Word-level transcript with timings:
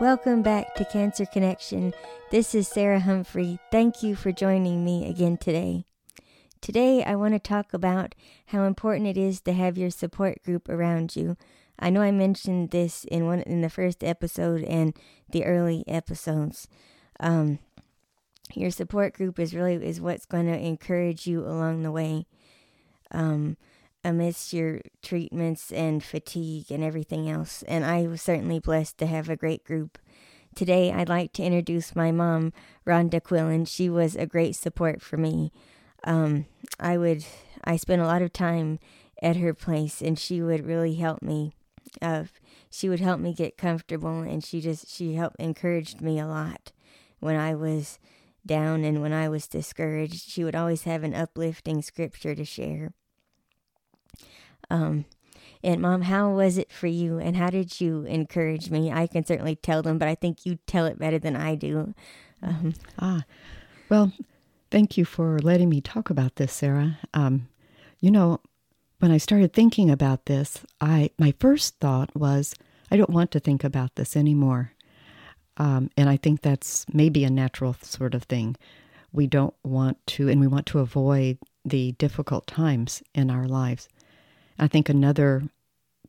Welcome 0.00 0.42
back 0.42 0.74
to 0.74 0.84
Cancer 0.84 1.26
Connection. 1.26 1.94
This 2.30 2.54
is 2.54 2.66
Sarah 2.66 3.00
Humphrey. 3.00 3.58
Thank 3.70 4.02
you 4.02 4.16
for 4.16 4.32
joining 4.32 4.84
me 4.84 5.08
again 5.08 5.36
today. 5.36 5.84
Today, 6.60 7.04
I 7.04 7.14
want 7.16 7.34
to 7.34 7.38
talk 7.38 7.72
about 7.72 8.14
how 8.46 8.64
important 8.64 9.06
it 9.06 9.16
is 9.16 9.40
to 9.42 9.52
have 9.52 9.78
your 9.78 9.90
support 9.90 10.42
group 10.42 10.68
around 10.68 11.14
you. 11.16 11.36
I 11.78 11.90
know 11.90 12.00
I 12.00 12.10
mentioned 12.10 12.70
this 12.70 13.04
in 13.04 13.26
one 13.26 13.40
in 13.42 13.60
the 13.60 13.70
first 13.70 14.02
episode 14.02 14.62
and 14.64 14.96
the 15.30 15.44
early 15.44 15.84
episodes. 15.86 16.68
Um, 17.20 17.58
your 18.54 18.70
support 18.70 19.14
group 19.14 19.38
is 19.38 19.54
really 19.54 19.74
is 19.74 20.00
what's 20.00 20.26
going 20.26 20.46
to 20.46 20.58
encourage 20.58 21.26
you 21.26 21.44
along 21.44 21.82
the 21.82 21.92
way. 21.92 22.26
Um, 23.10 23.56
amidst 24.04 24.52
your 24.52 24.80
treatments 25.02 25.70
and 25.72 26.02
fatigue 26.02 26.70
and 26.70 26.82
everything 26.82 27.30
else. 27.30 27.62
And 27.68 27.84
I 27.84 28.06
was 28.06 28.22
certainly 28.22 28.58
blessed 28.58 28.98
to 28.98 29.06
have 29.06 29.28
a 29.28 29.36
great 29.36 29.64
group. 29.64 29.98
Today, 30.54 30.92
I'd 30.92 31.08
like 31.08 31.32
to 31.34 31.42
introduce 31.42 31.96
my 31.96 32.10
mom, 32.10 32.52
Rhonda 32.86 33.20
Quillin. 33.20 33.66
She 33.66 33.88
was 33.88 34.16
a 34.16 34.26
great 34.26 34.54
support 34.54 35.00
for 35.00 35.16
me. 35.16 35.52
Um, 36.04 36.46
I 36.78 36.98
would, 36.98 37.24
I 37.64 37.76
spent 37.76 38.02
a 38.02 38.06
lot 38.06 38.22
of 38.22 38.32
time 38.32 38.78
at 39.22 39.36
her 39.36 39.54
place, 39.54 40.02
and 40.02 40.18
she 40.18 40.42
would 40.42 40.66
really 40.66 40.96
help 40.96 41.22
me. 41.22 41.54
Uh, 42.02 42.24
she 42.68 42.88
would 42.88 43.00
help 43.00 43.20
me 43.20 43.32
get 43.32 43.56
comfortable, 43.56 44.20
and 44.20 44.44
she 44.44 44.60
just 44.60 44.88
she 44.88 45.14
helped 45.14 45.36
encouraged 45.38 46.00
me 46.00 46.18
a 46.18 46.26
lot 46.26 46.72
when 47.20 47.36
I 47.36 47.54
was 47.54 47.98
down 48.44 48.84
and 48.84 49.00
when 49.00 49.12
I 49.12 49.28
was 49.28 49.46
discouraged. 49.46 50.28
She 50.28 50.42
would 50.42 50.56
always 50.56 50.82
have 50.84 51.04
an 51.04 51.14
uplifting 51.14 51.82
scripture 51.82 52.34
to 52.34 52.44
share. 52.44 52.92
Um, 54.72 55.04
and 55.62 55.80
mom, 55.80 56.02
how 56.02 56.30
was 56.30 56.58
it 56.58 56.72
for 56.72 56.86
you? 56.86 57.18
And 57.18 57.36
how 57.36 57.50
did 57.50 57.80
you 57.80 58.04
encourage 58.04 58.70
me? 58.70 58.90
I 58.90 59.06
can 59.06 59.24
certainly 59.24 59.54
tell 59.54 59.82
them, 59.82 59.98
but 59.98 60.08
I 60.08 60.14
think 60.14 60.44
you 60.44 60.58
tell 60.66 60.86
it 60.86 60.98
better 60.98 61.18
than 61.18 61.36
I 61.36 61.54
do. 61.54 61.94
Um, 62.42 62.74
ah, 62.98 63.24
well, 63.88 64.12
thank 64.70 64.96
you 64.96 65.04
for 65.04 65.38
letting 65.38 65.68
me 65.68 65.80
talk 65.80 66.10
about 66.10 66.36
this, 66.36 66.52
Sarah. 66.52 66.98
Um, 67.14 67.48
you 68.00 68.10
know, 68.10 68.40
when 68.98 69.12
I 69.12 69.18
started 69.18 69.52
thinking 69.52 69.90
about 69.90 70.26
this, 70.26 70.64
I 70.80 71.10
my 71.18 71.34
first 71.38 71.78
thought 71.78 72.16
was, 72.16 72.54
I 72.90 72.96
don't 72.96 73.10
want 73.10 73.30
to 73.32 73.40
think 73.40 73.62
about 73.62 73.94
this 73.94 74.16
anymore. 74.16 74.72
Um, 75.58 75.90
and 75.96 76.08
I 76.08 76.16
think 76.16 76.40
that's 76.40 76.86
maybe 76.92 77.24
a 77.24 77.30
natural 77.30 77.76
sort 77.82 78.14
of 78.14 78.24
thing. 78.24 78.56
We 79.12 79.26
don't 79.26 79.54
want 79.62 79.98
to, 80.08 80.28
and 80.28 80.40
we 80.40 80.46
want 80.46 80.66
to 80.66 80.78
avoid 80.78 81.38
the 81.64 81.92
difficult 81.92 82.46
times 82.46 83.02
in 83.14 83.30
our 83.30 83.46
lives. 83.46 83.88
I 84.58 84.68
think 84.68 84.88
another 84.88 85.42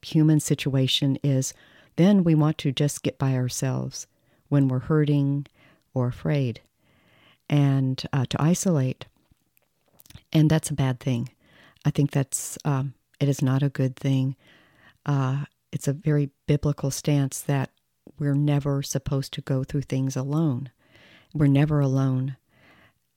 human 0.01 0.39
situation 0.39 1.17
is 1.23 1.53
then 1.95 2.23
we 2.23 2.35
want 2.35 2.57
to 2.59 2.71
just 2.71 3.03
get 3.03 3.17
by 3.17 3.35
ourselves 3.35 4.07
when 4.49 4.67
we're 4.67 4.79
hurting 4.79 5.47
or 5.93 6.07
afraid 6.07 6.61
and 7.49 8.03
uh, 8.11 8.25
to 8.29 8.41
isolate. 8.41 9.05
And 10.31 10.49
that's 10.49 10.69
a 10.69 10.75
bad 10.75 10.99
thing. 10.99 11.29
I 11.85 11.91
think 11.91 12.11
that's, 12.11 12.57
um, 12.65 12.93
it 13.19 13.29
is 13.29 13.41
not 13.41 13.63
a 13.63 13.69
good 13.69 13.95
thing. 13.95 14.35
Uh, 15.05 15.45
it's 15.71 15.87
a 15.87 15.93
very 15.93 16.29
biblical 16.47 16.91
stance 16.91 17.41
that 17.41 17.69
we're 18.19 18.35
never 18.35 18.83
supposed 18.83 19.33
to 19.33 19.41
go 19.41 19.63
through 19.63 19.81
things 19.83 20.15
alone. 20.15 20.69
We're 21.33 21.47
never 21.47 21.79
alone. 21.79 22.37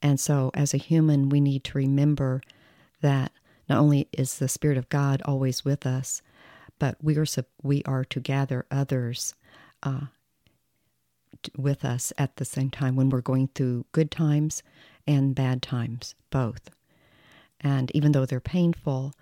And 0.01 0.19
so, 0.19 0.51
as 0.53 0.73
a 0.73 0.77
human, 0.77 1.29
we 1.29 1.39
need 1.39 1.63
to 1.65 1.77
remember 1.77 2.41
that 3.01 3.31
not 3.69 3.79
only 3.79 4.07
is 4.11 4.37
the 4.37 4.47
Spirit 4.47 4.77
of 4.77 4.89
God 4.89 5.21
always 5.25 5.65
with 5.65 5.85
us, 5.85 6.21
but 6.79 6.97
we 7.01 7.17
are 7.17 7.25
we 7.61 7.83
are 7.83 8.05
to 8.05 8.19
gather 8.19 8.65
others 8.69 9.33
uh, 9.83 10.07
with 11.55 11.83
us 11.85 12.13
at 12.17 12.37
the 12.37 12.45
same 12.45 12.69
time 12.69 12.95
when 12.95 13.09
we're 13.09 13.21
going 13.21 13.49
through 13.53 13.85
good 13.91 14.11
times 14.11 14.63
and 15.05 15.35
bad 15.35 15.61
times, 15.61 16.15
both. 16.29 16.69
And 17.61 17.91
even 17.95 18.11
though 18.11 18.25
they're 18.25 18.39
painful, 18.39 19.13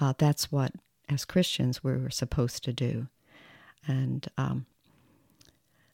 uh, 0.00 0.14
that's 0.18 0.50
what, 0.50 0.72
as 1.08 1.24
Christians, 1.24 1.84
we're 1.84 2.10
supposed 2.10 2.64
to 2.64 2.72
do. 2.72 3.08
And 3.86 4.26
um, 4.36 4.66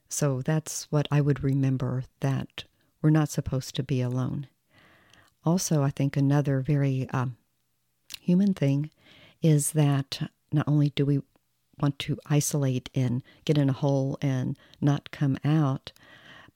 so 0.08 0.40
that's 0.42 0.90
what 0.90 1.06
I 1.10 1.20
would 1.20 1.44
remember 1.44 2.04
that 2.20 2.64
we're 3.02 3.10
not 3.10 3.28
supposed 3.28 3.74
to 3.76 3.82
be 3.82 4.00
alone. 4.00 4.46
Also, 5.44 5.82
I 5.82 5.90
think 5.90 6.16
another 6.16 6.60
very 6.60 7.08
um, 7.12 7.36
human 8.20 8.54
thing 8.54 8.90
is 9.42 9.72
that 9.72 10.30
not 10.52 10.68
only 10.68 10.90
do 10.90 11.04
we 11.04 11.20
want 11.80 11.98
to 11.98 12.18
isolate 12.26 12.90
and 12.94 13.22
get 13.44 13.58
in 13.58 13.68
a 13.68 13.74
hole 13.74 14.18
and 14.20 14.56
not 14.80 15.10
come 15.10 15.38
out, 15.44 15.92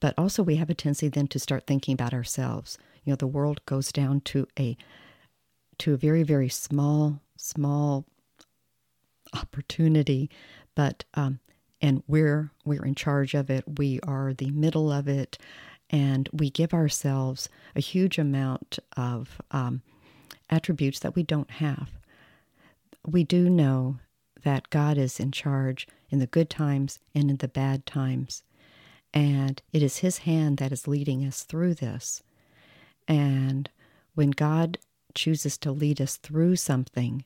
but 0.01 0.15
also 0.19 0.43
we 0.43 0.57
have 0.57 0.71
a 0.71 0.75
tendency 0.75 1.09
then 1.09 1.27
to 1.29 1.39
start 1.39 1.67
thinking 1.67 1.95
about 1.95 2.15
ourselves. 2.15 2.79
You 3.05 3.13
know, 3.13 3.17
the 3.17 3.27
world 3.27 3.65
goes 3.67 3.93
down 3.93 4.21
to 4.23 4.47
a 4.59 4.77
to 5.79 5.93
a 5.93 5.97
very 5.97 6.23
very 6.23 6.49
small 6.49 7.21
small 7.37 8.05
opportunity, 9.35 10.31
but 10.75 11.05
um, 11.15 11.41
and 11.81 12.03
we're 12.07 12.51
we're 12.65 12.85
in 12.85 12.95
charge 12.95 13.35
of 13.35 13.51
it. 13.51 13.79
We 13.79 14.01
are 14.01 14.33
the 14.33 14.51
middle 14.51 14.93
of 14.93 15.09
it, 15.09 15.39
and 15.91 16.29
we 16.33 16.51
give 16.51 16.75
ourselves 16.75 17.49
a 17.75 17.81
huge 17.81 18.19
amount 18.19 18.79
of 18.97 19.41
um, 19.51 19.83
attributes 20.51 20.99
that 21.01 21.15
we 21.15 21.23
don't 21.23 21.51
have. 21.53 21.91
We 23.07 23.25
do 23.25 23.49
know 23.49 23.99
that 24.43 24.71
God 24.71 24.99
is 24.99 25.19
in 25.19 25.33
charge 25.33 25.89
in 26.11 26.19
the 26.19 26.27
good 26.27 26.49
times 26.51 26.99
and 27.15 27.31
in 27.31 27.37
the 27.39 27.49
bad 27.49 27.87
times. 27.87 28.43
And 29.13 29.61
it 29.73 29.83
is 29.83 29.99
His 29.99 30.19
hand 30.19 30.59
that 30.59 30.73
is 30.73 30.87
leading 30.89 31.25
us 31.25 31.43
through 31.43 31.75
this. 31.75 32.23
And 33.09 33.71
when 34.15 34.31
God 34.31 34.79
chooses 35.15 35.57
to 35.59 35.73
lead 35.73 36.01
us 36.01 36.17
through 36.17 36.57
something, 36.57 37.25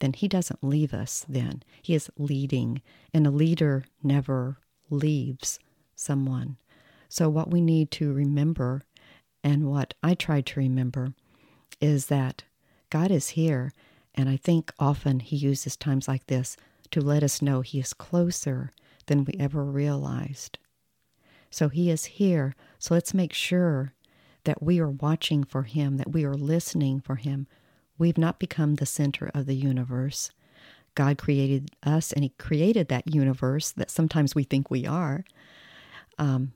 then 0.00 0.12
He 0.12 0.28
doesn't 0.28 0.62
leave 0.62 0.92
us 0.92 1.24
then. 1.28 1.62
He 1.82 1.94
is 1.94 2.10
leading, 2.18 2.82
and 3.14 3.26
a 3.26 3.30
leader 3.30 3.84
never 4.02 4.58
leaves 4.90 5.58
someone. 5.94 6.56
So, 7.08 7.28
what 7.28 7.50
we 7.50 7.60
need 7.60 7.90
to 7.92 8.12
remember, 8.12 8.82
and 9.42 9.70
what 9.70 9.94
I 10.02 10.14
try 10.14 10.40
to 10.40 10.60
remember, 10.60 11.14
is 11.80 12.06
that 12.06 12.44
God 12.90 13.10
is 13.10 13.30
here, 13.30 13.72
and 14.14 14.28
I 14.28 14.36
think 14.36 14.72
often 14.78 15.20
He 15.20 15.36
uses 15.36 15.76
times 15.76 16.08
like 16.08 16.26
this 16.26 16.56
to 16.90 17.00
let 17.00 17.22
us 17.22 17.40
know 17.40 17.60
He 17.60 17.78
is 17.78 17.94
closer 17.94 18.70
than 19.06 19.24
we 19.24 19.34
ever 19.38 19.64
realized. 19.64 20.58
So 21.50 21.68
He 21.68 21.90
is 21.90 22.04
here, 22.04 22.54
so 22.78 22.94
let's 22.94 23.14
make 23.14 23.32
sure 23.32 23.94
that 24.44 24.62
we 24.62 24.80
are 24.80 24.90
watching 24.90 25.44
for 25.44 25.62
Him, 25.62 25.96
that 25.98 26.12
we 26.12 26.24
are 26.24 26.34
listening 26.34 27.00
for 27.00 27.16
Him. 27.16 27.46
We've 27.98 28.18
not 28.18 28.38
become 28.38 28.76
the 28.76 28.86
center 28.86 29.30
of 29.34 29.46
the 29.46 29.54
universe. 29.54 30.30
God 30.94 31.18
created 31.18 31.70
us 31.82 32.12
and 32.12 32.24
He 32.24 32.30
created 32.30 32.88
that 32.88 33.12
universe 33.12 33.72
that 33.72 33.90
sometimes 33.90 34.34
we 34.34 34.42
think 34.42 34.70
we 34.70 34.86
are. 34.86 35.24
Um, 36.18 36.52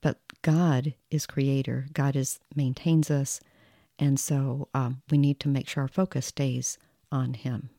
but 0.00 0.18
God 0.42 0.94
is 1.10 1.26
creator. 1.26 1.86
God 1.92 2.16
is 2.16 2.40
maintains 2.54 3.10
us 3.10 3.40
and 3.98 4.18
so 4.18 4.68
um, 4.74 5.02
we 5.10 5.18
need 5.18 5.40
to 5.40 5.48
make 5.48 5.68
sure 5.68 5.82
our 5.82 5.88
focus 5.88 6.26
stays 6.26 6.78
on 7.10 7.34
Him. 7.34 7.70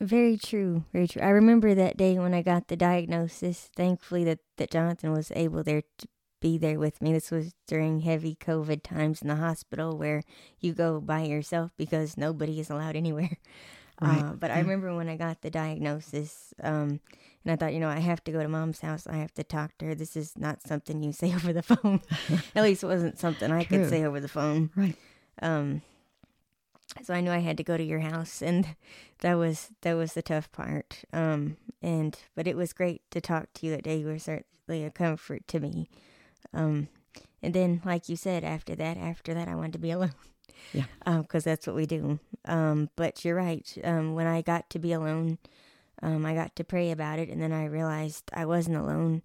Very 0.00 0.36
true, 0.36 0.84
very 0.92 1.06
true. 1.06 1.22
I 1.22 1.28
remember 1.28 1.74
that 1.74 1.96
day 1.96 2.18
when 2.18 2.34
I 2.34 2.42
got 2.42 2.66
the 2.66 2.76
diagnosis. 2.76 3.70
Thankfully, 3.76 4.24
that, 4.24 4.40
that 4.56 4.70
Jonathan 4.70 5.12
was 5.12 5.30
able 5.36 5.62
there 5.62 5.82
to 5.98 6.08
be 6.40 6.58
there 6.58 6.78
with 6.78 7.00
me. 7.00 7.12
This 7.12 7.30
was 7.30 7.54
during 7.68 8.00
heavy 8.00 8.34
COVID 8.34 8.82
times 8.82 9.22
in 9.22 9.28
the 9.28 9.36
hospital 9.36 9.96
where 9.96 10.24
you 10.58 10.74
go 10.74 11.00
by 11.00 11.22
yourself 11.22 11.70
because 11.76 12.16
nobody 12.16 12.58
is 12.58 12.68
allowed 12.68 12.96
anywhere. 12.96 13.38
Right. 14.00 14.22
Uh, 14.22 14.32
but 14.32 14.50
yeah. 14.50 14.56
I 14.56 14.60
remember 14.60 14.94
when 14.96 15.08
I 15.08 15.16
got 15.16 15.42
the 15.42 15.50
diagnosis, 15.50 16.54
um, 16.62 17.00
and 17.44 17.52
I 17.52 17.56
thought, 17.56 17.74
you 17.74 17.80
know, 17.80 17.88
I 17.88 17.98
have 17.98 18.22
to 18.24 18.32
go 18.32 18.42
to 18.42 18.48
mom's 18.48 18.80
house. 18.80 19.06
I 19.06 19.16
have 19.16 19.34
to 19.34 19.44
talk 19.44 19.76
to 19.78 19.86
her. 19.86 19.94
This 19.94 20.16
is 20.16 20.36
not 20.36 20.62
something 20.62 21.02
you 21.02 21.12
say 21.12 21.34
over 21.34 21.52
the 21.52 21.62
phone. 21.62 22.00
At 22.54 22.62
least 22.62 22.82
it 22.82 22.86
wasn't 22.86 23.18
something 23.18 23.50
I 23.50 23.64
True. 23.64 23.78
could 23.78 23.90
say 23.90 24.04
over 24.04 24.20
the 24.20 24.28
phone. 24.28 24.70
Right. 24.74 24.96
Um, 25.40 25.82
so 27.02 27.14
I 27.14 27.20
knew 27.20 27.30
I 27.30 27.38
had 27.38 27.56
to 27.56 27.64
go 27.64 27.76
to 27.76 27.82
your 27.82 28.00
house, 28.00 28.42
and 28.42 28.76
that 29.20 29.34
was 29.34 29.70
that 29.82 29.94
was 29.94 30.14
the 30.14 30.22
tough 30.22 30.50
part. 30.52 31.04
Um, 31.12 31.56
and 31.80 32.18
but 32.34 32.46
it 32.46 32.56
was 32.56 32.72
great 32.72 33.02
to 33.10 33.20
talk 33.20 33.52
to 33.54 33.66
you 33.66 33.72
that 33.72 33.84
day. 33.84 33.98
You 33.98 34.06
were 34.06 34.18
certainly 34.18 34.84
a 34.84 34.90
comfort 34.90 35.46
to 35.48 35.60
me. 35.60 35.88
Um, 36.52 36.88
and 37.42 37.54
then, 37.54 37.82
like 37.84 38.08
you 38.08 38.16
said, 38.16 38.44
after 38.44 38.74
that, 38.76 38.96
after 38.96 39.34
that, 39.34 39.48
I 39.48 39.54
wanted 39.54 39.72
to 39.72 39.78
be 39.78 39.90
alone. 39.90 40.12
Yeah. 40.72 40.84
Because 41.04 41.46
um, 41.46 41.50
that's 41.50 41.66
what 41.66 41.76
we 41.76 41.86
do. 41.86 42.18
Um, 42.44 42.90
but 42.96 43.24
you're 43.24 43.36
right. 43.36 43.66
Um, 43.84 44.14
when 44.14 44.26
I 44.26 44.42
got 44.42 44.70
to 44.70 44.78
be 44.78 44.92
alone, 44.92 45.38
um, 46.02 46.26
I 46.26 46.34
got 46.34 46.56
to 46.56 46.64
pray 46.64 46.90
about 46.90 47.18
it, 47.18 47.28
and 47.28 47.40
then 47.40 47.52
I 47.52 47.66
realized 47.66 48.30
I 48.32 48.44
wasn't 48.46 48.76
alone. 48.76 49.22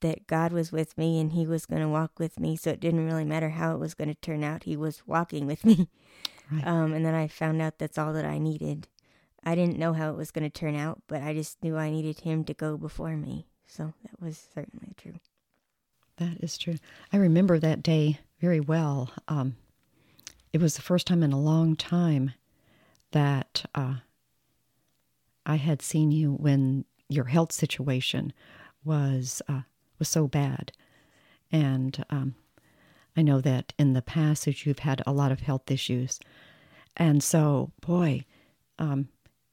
That 0.00 0.26
God 0.26 0.52
was 0.52 0.70
with 0.70 0.96
me, 0.98 1.18
and 1.18 1.32
He 1.32 1.46
was 1.46 1.64
going 1.64 1.80
to 1.80 1.88
walk 1.88 2.18
with 2.18 2.38
me. 2.38 2.54
So 2.56 2.70
it 2.70 2.80
didn't 2.80 3.06
really 3.06 3.24
matter 3.24 3.48
how 3.50 3.74
it 3.74 3.78
was 3.78 3.94
going 3.94 4.08
to 4.08 4.14
turn 4.14 4.44
out. 4.44 4.64
He 4.64 4.76
was 4.76 5.02
walking 5.06 5.46
with 5.46 5.64
me. 5.64 5.88
Right. 6.50 6.66
Um, 6.66 6.92
and 6.92 7.04
then 7.04 7.14
I 7.14 7.26
found 7.28 7.60
out 7.60 7.78
that's 7.78 7.98
all 7.98 8.12
that 8.12 8.24
I 8.24 8.38
needed. 8.38 8.88
I 9.42 9.54
didn't 9.54 9.78
know 9.78 9.92
how 9.92 10.10
it 10.10 10.16
was 10.16 10.30
going 10.30 10.44
to 10.44 10.50
turn 10.50 10.76
out, 10.76 11.02
but 11.06 11.22
I 11.22 11.32
just 11.32 11.62
knew 11.62 11.76
I 11.76 11.90
needed 11.90 12.20
him 12.20 12.44
to 12.44 12.54
go 12.54 12.76
before 12.76 13.16
me. 13.16 13.46
So 13.66 13.94
that 14.02 14.20
was 14.20 14.48
certainly 14.54 14.92
true. 14.96 15.14
That 16.18 16.38
is 16.40 16.56
true. 16.56 16.76
I 17.12 17.16
remember 17.16 17.58
that 17.58 17.82
day 17.82 18.20
very 18.40 18.60
well. 18.60 19.10
Um, 19.28 19.56
it 20.56 20.62
was 20.62 20.74
the 20.74 20.80
first 20.80 21.06
time 21.06 21.22
in 21.22 21.34
a 21.34 21.38
long 21.38 21.76
time 21.76 22.32
that 23.12 23.66
uh, 23.74 23.96
I 25.44 25.56
had 25.56 25.82
seen 25.82 26.10
you 26.10 26.32
when 26.32 26.86
your 27.10 27.26
health 27.26 27.52
situation 27.52 28.32
was 28.82 29.42
uh, 29.50 29.60
was 29.98 30.08
so 30.08 30.26
bad, 30.26 30.72
and 31.52 32.02
um, 32.08 32.36
I 33.14 33.20
know 33.20 33.42
that 33.42 33.74
in 33.78 33.92
the 33.92 34.00
past 34.00 34.46
that 34.46 34.64
you've 34.64 34.78
had 34.78 35.02
a 35.06 35.12
lot 35.12 35.30
of 35.30 35.40
health 35.40 35.70
issues. 35.70 36.18
And 36.96 37.22
so, 37.22 37.72
boy, 37.82 38.24
um, 38.78 39.10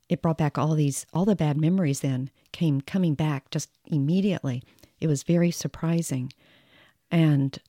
it 0.07 0.21
brought 0.21 0.37
back 0.37 0.57
all 0.57 0.73
these, 0.73 1.05
all 1.13 1.25
the 1.25 1.35
bad 1.35 1.57
memories 1.57 1.99
then 1.99 2.29
came 2.53 2.79
coming 2.79 3.13
back 3.13 3.49
just 3.51 3.69
immediately. 3.87 4.63
It 5.01 5.07
was 5.07 5.23
very 5.23 5.51
surprising. 5.51 6.31
And 7.11 7.59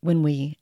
when 0.00 0.24
we, 0.24 0.58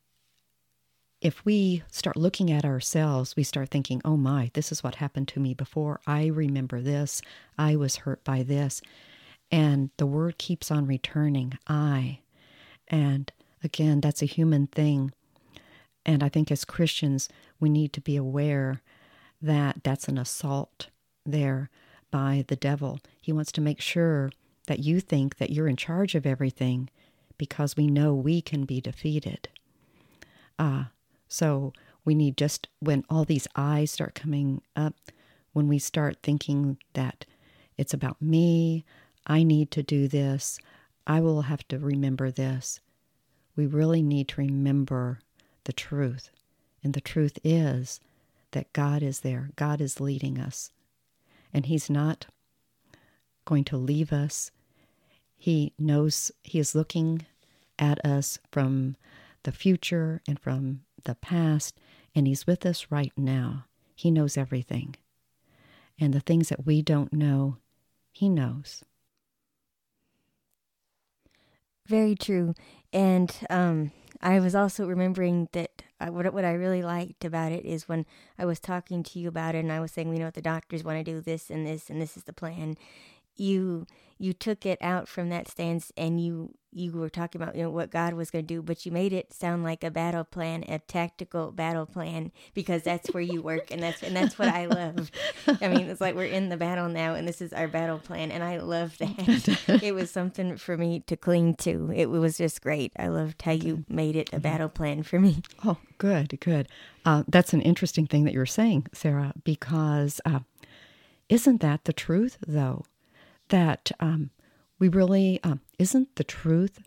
if 1.22 1.44
we 1.44 1.82
start 1.90 2.16
looking 2.16 2.50
at 2.50 2.64
ourselves, 2.64 3.36
we 3.36 3.42
start 3.42 3.70
thinking, 3.70 4.02
oh 4.04 4.16
my, 4.16 4.50
this 4.54 4.70
is 4.70 4.82
what 4.82 4.96
happened 4.96 5.28
to 5.28 5.40
me 5.40 5.54
before. 5.54 6.00
I 6.06 6.26
remember 6.26 6.80
this. 6.80 7.22
I 7.56 7.76
was 7.76 7.96
hurt 7.96 8.22
by 8.24 8.42
this. 8.42 8.82
And 9.50 9.90
the 9.96 10.06
word 10.06 10.36
keeps 10.36 10.70
on 10.70 10.86
returning, 10.86 11.58
I. 11.66 12.18
And 12.88 13.32
Again, 13.64 14.00
that's 14.00 14.22
a 14.22 14.26
human 14.26 14.66
thing. 14.66 15.12
And 16.04 16.22
I 16.22 16.28
think 16.28 16.50
as 16.50 16.64
Christians, 16.64 17.28
we 17.60 17.68
need 17.68 17.92
to 17.92 18.00
be 18.00 18.16
aware 18.16 18.82
that 19.40 19.84
that's 19.84 20.08
an 20.08 20.18
assault 20.18 20.88
there 21.24 21.70
by 22.10 22.44
the 22.48 22.56
devil. 22.56 23.00
He 23.20 23.32
wants 23.32 23.52
to 23.52 23.60
make 23.60 23.80
sure 23.80 24.30
that 24.66 24.80
you 24.80 25.00
think 25.00 25.38
that 25.38 25.50
you're 25.50 25.68
in 25.68 25.76
charge 25.76 26.14
of 26.14 26.26
everything 26.26 26.90
because 27.38 27.76
we 27.76 27.86
know 27.86 28.14
we 28.14 28.42
can 28.42 28.64
be 28.64 28.80
defeated. 28.80 29.48
Ah, 30.58 30.80
uh, 30.80 30.84
so 31.32 31.72
we 32.04 32.14
need 32.14 32.36
just 32.36 32.68
when 32.80 33.04
all 33.08 33.24
these 33.24 33.48
eyes 33.56 33.90
start 33.90 34.14
coming 34.14 34.62
up, 34.76 34.94
when 35.52 35.68
we 35.68 35.78
start 35.78 36.18
thinking 36.22 36.78
that 36.92 37.24
it's 37.78 37.94
about 37.94 38.20
me, 38.20 38.84
I 39.26 39.42
need 39.42 39.70
to 39.72 39.82
do 39.82 40.08
this, 40.08 40.58
I 41.06 41.20
will 41.20 41.42
have 41.42 41.66
to 41.68 41.78
remember 41.78 42.30
this 42.30 42.80
we 43.56 43.66
really 43.66 44.02
need 44.02 44.28
to 44.28 44.40
remember 44.40 45.20
the 45.64 45.72
truth. 45.72 46.30
And 46.82 46.94
the 46.94 47.00
truth 47.00 47.38
is 47.44 48.00
that 48.52 48.72
God 48.72 49.02
is 49.02 49.20
there, 49.20 49.50
God 49.56 49.80
is 49.80 50.00
leading 50.00 50.38
us. 50.38 50.70
And 51.52 51.66
He's 51.66 51.90
not 51.90 52.26
going 53.44 53.64
to 53.64 53.76
leave 53.76 54.12
us. 54.12 54.50
He 55.36 55.72
knows 55.78 56.30
He 56.42 56.58
is 56.58 56.74
looking 56.74 57.26
at 57.78 58.04
us 58.04 58.38
from 58.50 58.96
the 59.42 59.52
future 59.52 60.22
and 60.26 60.38
from 60.38 60.82
the 61.04 61.14
past, 61.14 61.78
and 62.14 62.26
He's 62.26 62.46
with 62.46 62.64
us 62.66 62.86
right 62.90 63.12
now. 63.16 63.66
He 63.94 64.10
knows 64.10 64.36
everything. 64.36 64.96
And 65.98 66.12
the 66.12 66.20
things 66.20 66.48
that 66.48 66.66
we 66.66 66.82
don't 66.82 67.12
know, 67.12 67.58
He 68.12 68.28
knows. 68.28 68.84
Very 71.86 72.14
true. 72.14 72.54
And 72.92 73.34
um, 73.50 73.92
I 74.20 74.38
was 74.38 74.54
also 74.54 74.86
remembering 74.86 75.48
that 75.52 75.82
I, 76.00 76.10
what 76.10 76.32
what 76.32 76.44
I 76.44 76.52
really 76.52 76.82
liked 76.82 77.24
about 77.24 77.52
it 77.52 77.64
is 77.64 77.88
when 77.88 78.06
I 78.38 78.44
was 78.44 78.60
talking 78.60 79.02
to 79.04 79.18
you 79.18 79.28
about 79.28 79.54
it, 79.54 79.58
and 79.58 79.72
I 79.72 79.80
was 79.80 79.92
saying, 79.92 80.12
you 80.12 80.18
know, 80.18 80.26
what 80.26 80.34
the 80.34 80.42
doctors 80.42 80.84
want 80.84 80.98
to 80.98 81.04
do 81.04 81.20
this 81.20 81.50
and 81.50 81.66
this, 81.66 81.90
and 81.90 82.00
this 82.00 82.16
is 82.16 82.24
the 82.24 82.32
plan. 82.32 82.76
You 83.36 83.86
you 84.22 84.32
took 84.32 84.64
it 84.64 84.78
out 84.80 85.08
from 85.08 85.30
that 85.30 85.48
stance, 85.48 85.90
and 85.96 86.22
you 86.24 86.54
you 86.70 86.92
were 86.92 87.10
talking 87.10 87.42
about 87.42 87.56
you 87.56 87.64
know 87.64 87.70
what 87.70 87.90
God 87.90 88.14
was 88.14 88.30
going 88.30 88.46
to 88.46 88.54
do, 88.54 88.62
but 88.62 88.86
you 88.86 88.92
made 88.92 89.12
it 89.12 89.32
sound 89.32 89.64
like 89.64 89.82
a 89.82 89.90
battle 89.90 90.22
plan, 90.22 90.64
a 90.68 90.78
tactical 90.78 91.50
battle 91.50 91.86
plan, 91.86 92.30
because 92.54 92.84
that's 92.84 93.12
where 93.12 93.22
you 93.22 93.42
work, 93.42 93.72
and 93.72 93.82
that's 93.82 94.00
and 94.00 94.14
that's 94.14 94.38
what 94.38 94.46
I 94.46 94.66
love. 94.66 95.10
I 95.60 95.66
mean, 95.66 95.88
it's 95.88 96.00
like 96.00 96.14
we're 96.14 96.26
in 96.26 96.50
the 96.50 96.56
battle 96.56 96.88
now, 96.88 97.14
and 97.14 97.26
this 97.26 97.42
is 97.42 97.52
our 97.52 97.66
battle 97.66 97.98
plan, 97.98 98.30
and 98.30 98.44
I 98.44 98.58
love 98.58 98.96
that. 98.98 99.58
it 99.82 99.92
was 99.92 100.12
something 100.12 100.56
for 100.56 100.76
me 100.76 101.00
to 101.08 101.16
cling 101.16 101.56
to. 101.56 101.90
It 101.92 102.08
was 102.08 102.38
just 102.38 102.62
great. 102.62 102.92
I 102.96 103.08
loved 103.08 103.42
how 103.42 103.52
you 103.52 103.84
made 103.88 104.14
it 104.14 104.32
a 104.32 104.38
battle 104.38 104.68
plan 104.68 105.02
for 105.02 105.18
me. 105.18 105.42
Oh, 105.64 105.78
good, 105.98 106.38
good. 106.38 106.68
Uh, 107.04 107.24
that's 107.26 107.52
an 107.52 107.62
interesting 107.62 108.06
thing 108.06 108.22
that 108.22 108.34
you're 108.34 108.46
saying, 108.46 108.86
Sarah, 108.92 109.32
because 109.42 110.20
uh, 110.24 110.40
isn't 111.28 111.60
that 111.60 111.86
the 111.86 111.92
truth, 111.92 112.38
though? 112.46 112.84
That 113.48 113.92
um, 114.00 114.30
we 114.78 114.88
really, 114.88 115.40
um, 115.44 115.60
isn't 115.78 116.16
the 116.16 116.24
truth 116.24 116.80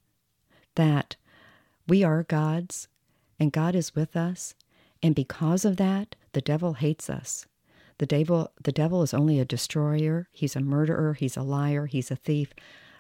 that 0.76 1.16
we 1.88 2.04
are 2.04 2.24
God's 2.24 2.88
and 3.40 3.52
God 3.52 3.76
is 3.76 3.96
with 3.96 4.16
us? 4.16 4.56
And 5.04 5.14
because 5.14 5.66
of 5.66 5.78
that, 5.78 6.16
the 6.34 6.42
devil 6.42 6.74
hates 6.74 7.10
us. 7.10 7.46
The 7.98 8.06
devil, 8.06 8.52
the 8.62 8.72
devil 8.72 9.04
is 9.04 9.14
only 9.14 9.40
a 9.40 9.46
destroyer. 9.46 10.28
He's 10.32 10.56
a 10.56 10.62
murderer. 10.62 11.14
He's 11.14 11.38
a 11.38 11.44
liar. 11.44 11.86
He's 11.86 12.12
a 12.12 12.16
thief. 12.16 12.54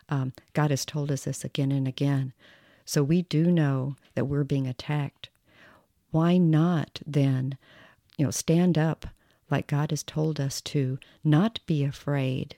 Um, 0.07 0.33
God 0.53 0.69
has 0.69 0.85
told 0.85 1.11
us 1.11 1.23
this 1.23 1.43
again 1.43 1.71
and 1.71 1.87
again. 1.87 2.33
So 2.85 3.03
we 3.03 3.23
do 3.23 3.51
know 3.51 3.95
that 4.13 4.25
we're 4.25 4.43
being 4.43 4.67
attacked. 4.67 5.29
Why 6.11 6.37
not 6.37 7.01
then, 7.05 7.57
you 8.17 8.25
know, 8.25 8.31
stand 8.31 8.77
up 8.77 9.07
like 9.49 9.67
God 9.67 9.89
has 9.91 10.03
told 10.03 10.39
us 10.39 10.61
to, 10.61 10.97
not 11.23 11.59
be 11.65 11.83
afraid, 11.83 12.55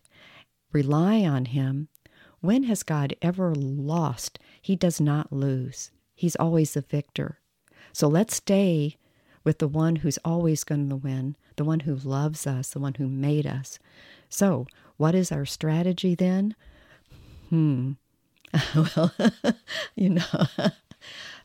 rely 0.71 1.21
on 1.21 1.45
Him, 1.45 1.89
when 2.41 2.63
has 2.63 2.83
God 2.83 3.15
ever 3.21 3.53
lost? 3.55 4.39
He 4.61 4.75
does 4.75 5.01
not 5.01 5.33
lose, 5.33 5.91
He's 6.15 6.35
always 6.35 6.73
the 6.73 6.81
victor. 6.81 7.39
So 7.93 8.07
let's 8.07 8.35
stay 8.35 8.97
with 9.43 9.59
the 9.59 9.67
one 9.67 9.97
who's 9.97 10.19
always 10.25 10.63
going 10.63 10.89
to 10.89 10.95
win, 10.95 11.35
the 11.55 11.63
one 11.63 11.81
who 11.81 11.95
loves 11.95 12.45
us, 12.45 12.69
the 12.69 12.79
one 12.79 12.95
who 12.95 13.07
made 13.07 13.47
us. 13.47 13.79
So, 14.29 14.67
what 14.97 15.15
is 15.15 15.31
our 15.31 15.45
strategy 15.45 16.15
then? 16.15 16.55
Hmm. 17.49 17.93
well, 18.75 19.13
you 19.95 20.09
know, 20.09 20.45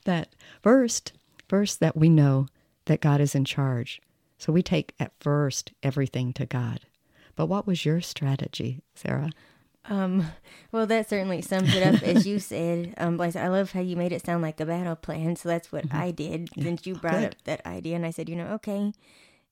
that 0.05 0.35
first, 0.63 1.13
first 1.49 1.81
that 1.81 1.97
we 1.97 2.09
know 2.09 2.49
that 2.87 3.01
God 3.01 3.21
is 3.21 3.35
in 3.35 3.45
charge. 3.45 4.01
So 4.39 4.53
we 4.53 4.63
take 4.63 4.95
at 4.99 5.13
first 5.21 5.73
everything 5.83 6.33
to 6.33 6.47
God. 6.47 6.81
But 7.37 7.47
what 7.47 7.67
was 7.67 7.85
your 7.85 8.01
strategy, 8.01 8.83
Sarah? 8.95 9.31
Um, 9.87 10.31
well, 10.71 10.87
that 10.87 11.09
certainly 11.09 11.43
sums 11.43 11.75
it 11.75 11.83
up 11.83 12.03
as 12.03 12.27
you 12.27 12.39
said. 12.39 12.95
Um, 12.99 13.17
Blythe, 13.17 13.37
I 13.37 13.49
love 13.49 13.73
how 13.73 13.81
you 13.81 13.97
made 13.97 14.13
it 14.13 14.25
sound 14.25 14.43
like 14.43 14.61
a 14.61 14.67
battle 14.67 14.97
plan. 14.97 15.37
So 15.37 15.49
that's 15.49 15.73
what 15.73 15.89
mm-hmm. 15.89 15.97
I 15.97 16.11
did 16.11 16.51
yeah. 16.55 16.65
since 16.65 16.87
you 16.87 16.95
brought 16.95 17.15
Good. 17.15 17.25
up 17.25 17.45
that 17.45 17.67
idea. 17.67 17.97
And 17.97 18.07
I 18.07 18.11
said, 18.11 18.29
you 18.29 18.37
know, 18.37 18.47
okay, 18.55 18.93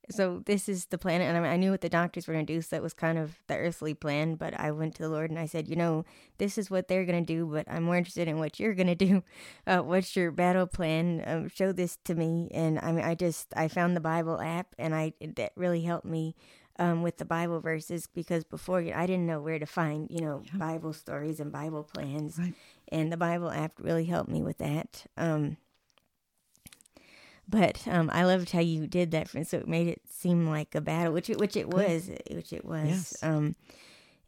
so 0.08 0.42
this 0.46 0.68
is 0.68 0.86
the 0.86 0.98
plan. 0.98 1.20
And 1.20 1.44
I, 1.44 1.50
I 1.50 1.56
knew 1.56 1.72
what 1.72 1.80
the 1.80 1.88
doctors 1.88 2.26
were 2.26 2.34
going 2.34 2.46
to 2.46 2.52
do. 2.52 2.62
So 2.62 2.76
that 2.76 2.82
was 2.82 2.92
kind 2.92 3.18
of 3.18 3.38
the 3.48 3.56
earthly 3.56 3.94
plan. 3.94 4.36
But 4.36 4.58
I 4.58 4.70
went 4.70 4.94
to 4.96 5.02
the 5.02 5.08
Lord 5.08 5.30
and 5.30 5.38
I 5.38 5.46
said, 5.46 5.68
you 5.68 5.76
know, 5.76 6.04
this 6.38 6.58
is 6.58 6.70
what 6.70 6.88
they're 6.88 7.04
going 7.04 7.24
to 7.24 7.34
do, 7.34 7.46
but 7.46 7.66
I'm 7.68 7.84
more 7.84 7.96
interested 7.96 8.28
in 8.28 8.38
what 8.38 8.60
you're 8.60 8.74
going 8.74 8.86
to 8.94 8.94
do. 8.94 9.22
Uh, 9.66 9.78
what's 9.78 10.14
your 10.14 10.30
battle 10.30 10.66
plan? 10.66 11.24
Um, 11.26 11.48
show 11.48 11.72
this 11.72 11.98
to 12.04 12.14
me. 12.14 12.50
And 12.52 12.78
I 12.78 12.92
mean, 12.92 13.04
I 13.04 13.14
just, 13.14 13.48
I 13.56 13.66
found 13.66 13.96
the 13.96 14.00
Bible 14.00 14.40
app 14.40 14.74
and 14.78 14.94
I, 14.94 15.12
that 15.36 15.52
really 15.56 15.82
helped 15.82 16.06
me 16.06 16.36
um, 16.80 17.02
with 17.02 17.18
the 17.18 17.26
Bible 17.26 17.60
verses 17.60 18.08
because 18.12 18.42
before 18.42 18.78
I 18.78 19.06
didn't 19.06 19.26
know 19.26 19.40
where 19.40 19.58
to 19.58 19.66
find, 19.66 20.10
you 20.10 20.22
know, 20.22 20.42
yeah. 20.46 20.58
Bible 20.58 20.94
stories 20.94 21.38
and 21.38 21.52
Bible 21.52 21.84
plans. 21.84 22.38
Right. 22.38 22.54
And 22.88 23.12
the 23.12 23.18
Bible 23.18 23.50
app 23.50 23.72
really 23.78 24.06
helped 24.06 24.30
me 24.30 24.42
with 24.42 24.58
that. 24.58 25.04
Um, 25.16 25.58
but 27.46 27.86
um, 27.86 28.10
I 28.12 28.24
loved 28.24 28.50
how 28.50 28.60
you 28.60 28.86
did 28.86 29.10
that, 29.10 29.28
so 29.46 29.58
it 29.58 29.68
made 29.68 29.88
it 29.88 30.00
seem 30.08 30.48
like 30.48 30.74
a 30.74 30.80
battle, 30.80 31.12
which 31.12 31.28
it, 31.28 31.38
which 31.38 31.56
it 31.56 31.68
was, 31.68 32.10
which 32.30 32.52
it 32.52 32.64
was. 32.64 32.88
Yes. 32.88 33.22
Um, 33.22 33.56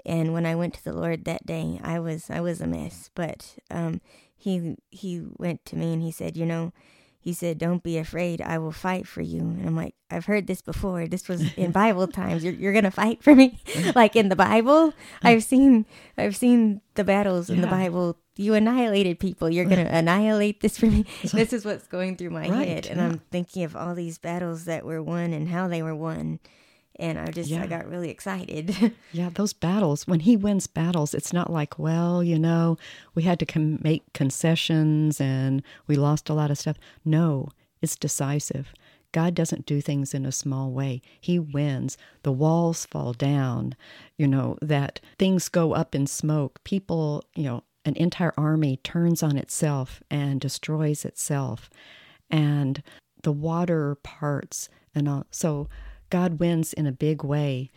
and 0.04 0.32
when 0.32 0.44
I 0.44 0.54
went 0.54 0.74
to 0.74 0.84
the 0.84 0.92
Lord 0.92 1.24
that 1.24 1.46
day, 1.46 1.80
I 1.82 2.00
was 2.00 2.28
I 2.28 2.40
was 2.40 2.60
a 2.60 2.66
mess. 2.66 3.10
But 3.14 3.56
um, 3.70 4.00
he 4.36 4.76
he 4.90 5.22
went 5.38 5.64
to 5.66 5.76
me 5.76 5.92
and 5.92 6.02
he 6.02 6.10
said, 6.10 6.36
you 6.36 6.44
know, 6.44 6.72
he 7.22 7.32
said, 7.32 7.58
Don't 7.58 7.84
be 7.84 7.98
afraid, 7.98 8.42
I 8.42 8.58
will 8.58 8.72
fight 8.72 9.06
for 9.06 9.22
you. 9.22 9.38
And 9.38 9.64
I'm 9.64 9.76
like, 9.76 9.94
I've 10.10 10.24
heard 10.24 10.48
this 10.48 10.60
before. 10.60 11.06
This 11.06 11.28
was 11.28 11.54
in 11.54 11.70
Bible 11.82 12.08
times. 12.08 12.42
You're, 12.42 12.52
you're 12.52 12.72
gonna 12.72 12.90
fight 12.90 13.22
for 13.22 13.32
me? 13.32 13.60
like 13.94 14.16
in 14.16 14.28
the 14.28 14.34
Bible? 14.34 14.90
Hmm. 14.90 15.26
I've 15.26 15.44
seen 15.44 15.86
I've 16.18 16.34
seen 16.34 16.80
the 16.96 17.04
battles 17.04 17.48
in 17.48 17.60
the 17.60 17.68
Bible. 17.68 18.18
You 18.34 18.54
annihilated 18.54 19.20
people. 19.20 19.48
You're 19.48 19.66
gonna 19.66 19.88
annihilate 19.88 20.62
this 20.62 20.76
for 20.76 20.86
me. 20.86 21.06
This 21.32 21.52
is 21.52 21.64
what's 21.64 21.86
going 21.86 22.16
through 22.16 22.30
my 22.30 22.48
right, 22.48 22.66
head. 22.66 22.86
And 22.86 22.98
yeah. 22.98 23.06
I'm 23.06 23.18
thinking 23.30 23.62
of 23.62 23.76
all 23.76 23.94
these 23.94 24.18
battles 24.18 24.64
that 24.64 24.84
were 24.84 25.02
won 25.02 25.32
and 25.32 25.48
how 25.48 25.68
they 25.68 25.82
were 25.82 25.94
won 25.94 26.40
and 27.02 27.18
I 27.18 27.26
just 27.26 27.50
yeah. 27.50 27.62
I 27.62 27.66
got 27.66 27.88
really 27.88 28.10
excited. 28.10 28.94
yeah, 29.12 29.28
those 29.28 29.52
battles. 29.52 30.06
When 30.06 30.20
he 30.20 30.36
wins 30.36 30.68
battles, 30.68 31.14
it's 31.14 31.32
not 31.32 31.52
like, 31.52 31.76
well, 31.78 32.22
you 32.22 32.38
know, 32.38 32.78
we 33.16 33.24
had 33.24 33.40
to 33.40 33.46
com- 33.46 33.80
make 33.82 34.10
concessions 34.12 35.20
and 35.20 35.64
we 35.88 35.96
lost 35.96 36.30
a 36.30 36.34
lot 36.34 36.52
of 36.52 36.58
stuff. 36.58 36.78
No, 37.04 37.48
it's 37.82 37.96
decisive. 37.96 38.72
God 39.10 39.34
doesn't 39.34 39.66
do 39.66 39.80
things 39.80 40.14
in 40.14 40.24
a 40.24 40.32
small 40.32 40.70
way. 40.70 41.02
He 41.20 41.40
wins. 41.40 41.98
The 42.22 42.32
walls 42.32 42.86
fall 42.86 43.12
down, 43.12 43.74
you 44.16 44.28
know, 44.28 44.56
that 44.62 45.00
things 45.18 45.48
go 45.48 45.74
up 45.74 45.96
in 45.96 46.06
smoke. 46.06 46.62
People, 46.62 47.24
you 47.34 47.42
know, 47.42 47.64
an 47.84 47.96
entire 47.96 48.32
army 48.38 48.78
turns 48.78 49.24
on 49.24 49.36
itself 49.36 50.02
and 50.08 50.40
destroys 50.40 51.04
itself. 51.04 51.68
And 52.30 52.82
the 53.24 53.32
water 53.32 53.96
parts 53.96 54.68
and 54.94 55.08
all. 55.08 55.26
So 55.32 55.68
God 56.12 56.38
wins 56.38 56.74
in 56.74 56.86
a 56.86 56.92
big 56.92 57.24
way. 57.24 57.70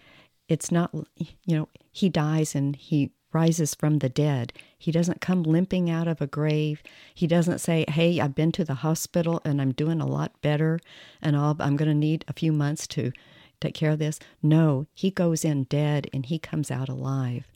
It's 0.50 0.70
not, 0.70 0.94
you 0.94 1.56
know, 1.56 1.70
he 1.94 2.10
dies 2.10 2.54
and 2.54 2.76
he 2.76 3.12
rises 3.32 3.74
from 3.74 4.00
the 4.00 4.10
dead. 4.10 4.52
He 4.78 4.92
doesn't 4.92 5.22
come 5.22 5.44
limping 5.44 5.90
out 5.90 6.10
of 6.10 6.20
a 6.20 6.28
grave. 6.28 6.84
He 7.14 7.28
doesn't 7.28 7.60
say, 7.60 7.86
Hey, 7.88 8.20
I've 8.20 8.36
been 8.36 8.52
to 8.52 8.66
the 8.66 8.76
hospital 8.76 9.42
and 9.46 9.62
I'm 9.62 9.72
doing 9.72 10.02
a 10.02 10.06
lot 10.06 10.42
better 10.42 10.82
and 11.22 11.38
all, 11.38 11.56
I'm 11.62 11.78
going 11.78 11.88
to 11.88 11.96
need 11.96 12.26
a 12.28 12.34
few 12.34 12.52
months 12.52 12.88
to 12.88 13.14
take 13.62 13.74
care 13.74 13.92
of 13.92 14.00
this. 14.00 14.20
No, 14.44 14.86
he 14.94 15.12
goes 15.12 15.46
in 15.46 15.64
dead 15.64 16.10
and 16.12 16.26
he 16.26 16.38
comes 16.38 16.70
out 16.70 16.90
alive. 16.90 17.48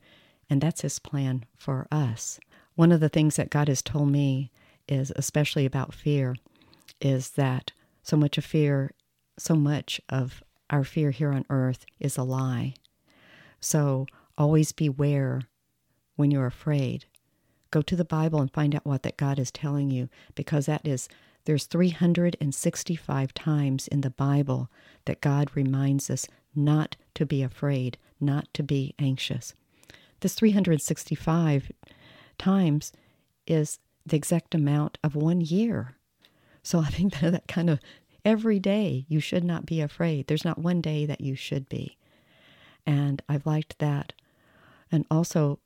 And 0.49 0.61
that's 0.61 0.81
his 0.81 0.97
plan 0.97 1.43
for 1.57 1.87
us. 1.91 2.39
One 2.75 2.93
of 2.93 3.01
the 3.01 3.09
things 3.09 3.35
that 3.35 3.49
God 3.49 3.67
has 3.67 3.81
told 3.81 4.09
me 4.09 4.49
is, 4.87 5.11
especially 5.17 5.65
about 5.65 5.93
fear, 5.93 6.37
is 7.01 7.31
that 7.31 7.73
so 8.01 8.15
much 8.15 8.37
of 8.37 8.45
fear, 8.45 8.91
so 9.37 9.55
much 9.55 9.99
of 10.07 10.41
our 10.69 10.83
fear 10.83 11.11
here 11.11 11.31
on 11.31 11.45
earth 11.49 11.85
is 11.99 12.17
a 12.17 12.23
lie. 12.23 12.75
So 13.59 14.07
always 14.37 14.71
beware 14.71 15.41
when 16.15 16.31
you're 16.31 16.45
afraid. 16.45 17.05
Go 17.71 17.81
to 17.81 17.95
the 17.95 18.05
Bible 18.05 18.41
and 18.41 18.51
find 18.51 18.75
out 18.75 18.85
what 18.85 19.03
that 19.03 19.17
God 19.17 19.37
is 19.37 19.51
telling 19.51 19.91
you 19.91 20.09
because 20.35 20.65
that 20.65 20.85
is 20.87 21.07
there's 21.45 21.65
365 21.65 23.33
times 23.33 23.87
in 23.87 24.01
the 24.01 24.09
Bible 24.09 24.69
that 25.05 25.21
God 25.21 25.49
reminds 25.55 26.09
us 26.09 26.27
not 26.55 26.95
to 27.15 27.25
be 27.25 27.41
afraid, 27.41 27.97
not 28.19 28.53
to 28.53 28.63
be 28.63 28.93
anxious. 28.99 29.53
This 30.19 30.33
365 30.33 31.71
times 32.37 32.91
is 33.47 33.79
the 34.05 34.15
exact 34.15 34.53
amount 34.53 34.97
of 35.03 35.15
one 35.15 35.41
year. 35.41 35.95
So 36.63 36.79
I 36.79 36.87
think 36.89 37.13
that, 37.19 37.31
that 37.31 37.47
kind 37.47 37.69
of 37.69 37.79
Every 38.25 38.59
day 38.59 39.05
you 39.07 39.19
should 39.19 39.43
not 39.43 39.65
be 39.65 39.81
afraid. 39.81 40.27
There's 40.27 40.45
not 40.45 40.57
one 40.57 40.81
day 40.81 41.05
that 41.05 41.21
you 41.21 41.35
should 41.35 41.69
be. 41.69 41.97
And 42.85 43.21
I've 43.29 43.45
liked 43.45 43.79
that. 43.79 44.13
And 44.91 45.05
also, 45.09 45.59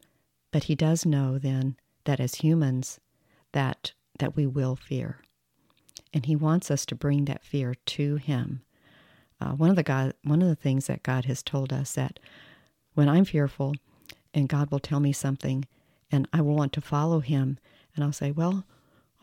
but 0.52 0.66
he 0.66 0.76
does 0.76 1.06
know 1.06 1.38
then 1.38 1.78
that 2.06 2.20
as 2.20 2.36
humans, 2.36 3.00
that 3.54 3.94
that 4.20 4.36
we 4.36 4.46
will 4.46 4.76
fear. 4.76 5.22
And 6.14 6.26
he 6.26 6.36
wants 6.36 6.70
us 6.70 6.86
to 6.88 6.96
bring 6.96 7.26
that 7.26 7.44
fear 7.44 7.74
to 7.74 8.18
him. 8.18 8.62
Uh, 9.42 9.52
one 9.54 9.70
of 9.70 9.76
the 9.76 9.84
God, 9.84 10.14
one 10.24 10.42
of 10.42 10.48
the 10.48 10.56
things 10.56 10.88
that 10.88 11.04
God 11.04 11.26
has 11.26 11.42
told 11.42 11.74
us 11.74 11.94
that 11.94 12.20
when 12.94 13.10
I'm 13.10 13.26
fearful, 13.26 13.74
and 14.34 14.48
God 14.48 14.72
will 14.72 14.80
tell 14.80 15.00
me 15.00 15.12
something, 15.12 15.66
and 16.12 16.28
I 16.32 16.42
will 16.42 16.56
want 16.56 16.74
to 16.74 16.82
follow 16.82 17.20
Him, 17.20 17.58
and 17.96 18.04
I'll 18.04 18.14
say, 18.14 18.32
"Well, 18.32 18.66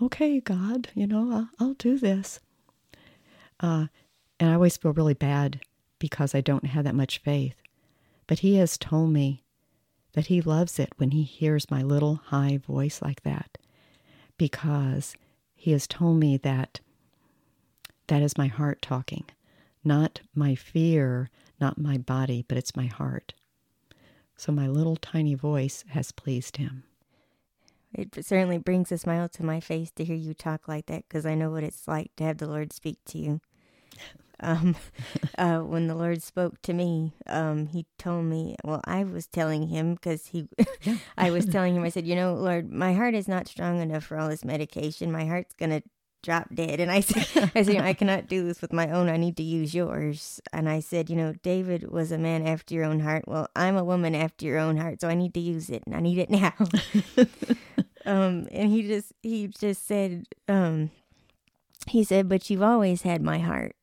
okay, 0.02 0.40
God, 0.40 0.88
you 0.94 1.06
know, 1.06 1.30
I'll, 1.32 1.50
I'll 1.58 1.74
do 1.74 1.98
this." 1.98 2.40
Uh, 3.60 3.86
and 4.38 4.50
I 4.50 4.54
always 4.54 4.76
feel 4.76 4.92
really 4.92 5.14
bad 5.14 5.60
because 5.98 6.34
I 6.34 6.40
don't 6.40 6.66
have 6.66 6.84
that 6.84 6.94
much 6.94 7.18
faith. 7.18 7.56
But 8.26 8.40
He 8.40 8.56
has 8.56 8.78
told 8.78 9.12
me 9.12 9.44
that 10.14 10.26
He 10.26 10.40
loves 10.40 10.78
it 10.78 10.92
when 10.96 11.10
He 11.10 11.22
hears 11.22 11.70
my 11.70 11.82
little 11.82 12.16
high 12.26 12.56
voice 12.56 13.02
like 13.02 13.22
that 13.22 13.58
because 14.38 15.14
He 15.54 15.72
has 15.72 15.86
told 15.86 16.18
me 16.18 16.36
that 16.38 16.80
that 18.06 18.22
is 18.22 18.38
my 18.38 18.48
heart 18.48 18.82
talking, 18.82 19.24
not 19.84 20.20
my 20.34 20.54
fear, 20.54 21.30
not 21.60 21.78
my 21.78 21.98
body, 21.98 22.44
but 22.48 22.58
it's 22.58 22.74
my 22.74 22.86
heart. 22.86 23.34
So 24.36 24.50
my 24.52 24.66
little 24.66 24.96
tiny 24.96 25.34
voice 25.34 25.84
has 25.90 26.12
pleased 26.12 26.56
Him. 26.56 26.84
It 27.92 28.24
certainly 28.24 28.58
brings 28.58 28.92
a 28.92 28.98
smile 28.98 29.28
to 29.30 29.44
my 29.44 29.60
face 29.60 29.90
to 29.92 30.04
hear 30.04 30.16
you 30.16 30.32
talk 30.32 30.68
like 30.68 30.86
that 30.86 31.04
because 31.08 31.26
I 31.26 31.34
know 31.34 31.50
what 31.50 31.64
it's 31.64 31.88
like 31.88 32.14
to 32.16 32.24
have 32.24 32.38
the 32.38 32.48
Lord 32.48 32.72
speak 32.72 32.98
to 33.06 33.18
you. 33.18 33.40
Um, 34.42 34.74
uh, 35.38 35.58
when 35.58 35.86
the 35.86 35.94
Lord 35.94 36.22
spoke 36.22 36.62
to 36.62 36.72
me, 36.72 37.12
um, 37.26 37.66
He 37.66 37.86
told 37.98 38.24
me, 38.24 38.56
well, 38.64 38.80
I 38.84 39.04
was 39.04 39.26
telling 39.26 39.68
Him 39.68 39.94
because 39.94 40.26
He, 40.28 40.48
I 41.18 41.30
was 41.30 41.46
telling 41.46 41.76
Him, 41.76 41.84
I 41.84 41.90
said, 41.90 42.06
you 42.06 42.16
know, 42.16 42.34
Lord, 42.34 42.72
my 42.72 42.94
heart 42.94 43.14
is 43.14 43.28
not 43.28 43.48
strong 43.48 43.80
enough 43.80 44.04
for 44.04 44.18
all 44.18 44.28
this 44.28 44.44
medication. 44.44 45.12
My 45.12 45.26
heart's 45.26 45.54
gonna 45.54 45.82
drop 46.22 46.54
dead. 46.54 46.80
And 46.80 46.90
I 46.90 47.00
said, 47.00 47.50
I 47.54 47.62
said, 47.62 47.74
you 47.74 47.78
know, 47.78 47.84
I 47.84 47.94
cannot 47.94 48.28
do 48.28 48.44
this 48.44 48.60
with 48.60 48.72
my 48.72 48.90
own. 48.90 49.08
I 49.08 49.16
need 49.16 49.36
to 49.38 49.42
use 49.42 49.74
yours. 49.74 50.40
And 50.52 50.68
I 50.68 50.80
said, 50.80 51.10
you 51.10 51.16
know, 51.16 51.34
David 51.42 51.90
was 51.90 52.12
a 52.12 52.18
man 52.18 52.46
after 52.46 52.74
your 52.74 52.84
own 52.84 53.00
heart. 53.00 53.24
Well, 53.26 53.48
I'm 53.56 53.76
a 53.76 53.84
woman 53.84 54.14
after 54.14 54.46
your 54.46 54.58
own 54.58 54.76
heart, 54.76 55.00
so 55.00 55.08
I 55.08 55.14
need 55.14 55.34
to 55.34 55.40
use 55.40 55.70
it, 55.70 55.82
and 55.86 55.94
I 55.94 56.00
need 56.00 56.18
it 56.18 56.30
now. 56.30 56.52
um, 58.06 58.48
and 58.50 58.70
he 58.70 58.86
just, 58.86 59.12
he 59.22 59.48
just 59.48 59.86
said, 59.86 60.26
um, 60.48 60.90
he 61.90 62.04
said, 62.04 62.28
but 62.28 62.48
you've 62.48 62.62
always 62.62 63.02
had 63.02 63.22
my 63.22 63.38
heart. 63.38 63.74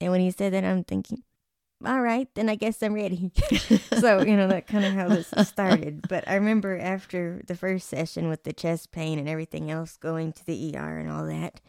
And 0.00 0.10
when 0.10 0.20
he 0.20 0.30
said 0.30 0.52
that, 0.52 0.64
I'm 0.64 0.84
thinking, 0.84 1.22
all 1.84 2.00
right, 2.00 2.28
then 2.34 2.48
I 2.48 2.54
guess 2.54 2.82
I'm 2.82 2.94
ready. 2.94 3.32
so, 3.98 4.22
you 4.22 4.36
know, 4.36 4.48
that 4.48 4.66
kind 4.66 4.84
of 4.84 4.92
how 4.92 5.08
this 5.08 5.32
started. 5.48 6.08
But 6.08 6.28
I 6.28 6.34
remember 6.34 6.78
after 6.78 7.42
the 7.46 7.56
first 7.56 7.88
session 7.88 8.28
with 8.28 8.44
the 8.44 8.52
chest 8.52 8.92
pain 8.92 9.18
and 9.18 9.28
everything 9.28 9.70
else 9.70 9.96
going 9.96 10.32
to 10.32 10.46
the 10.46 10.76
ER 10.76 10.98
and 10.98 11.10
all 11.10 11.26
that, 11.26 11.60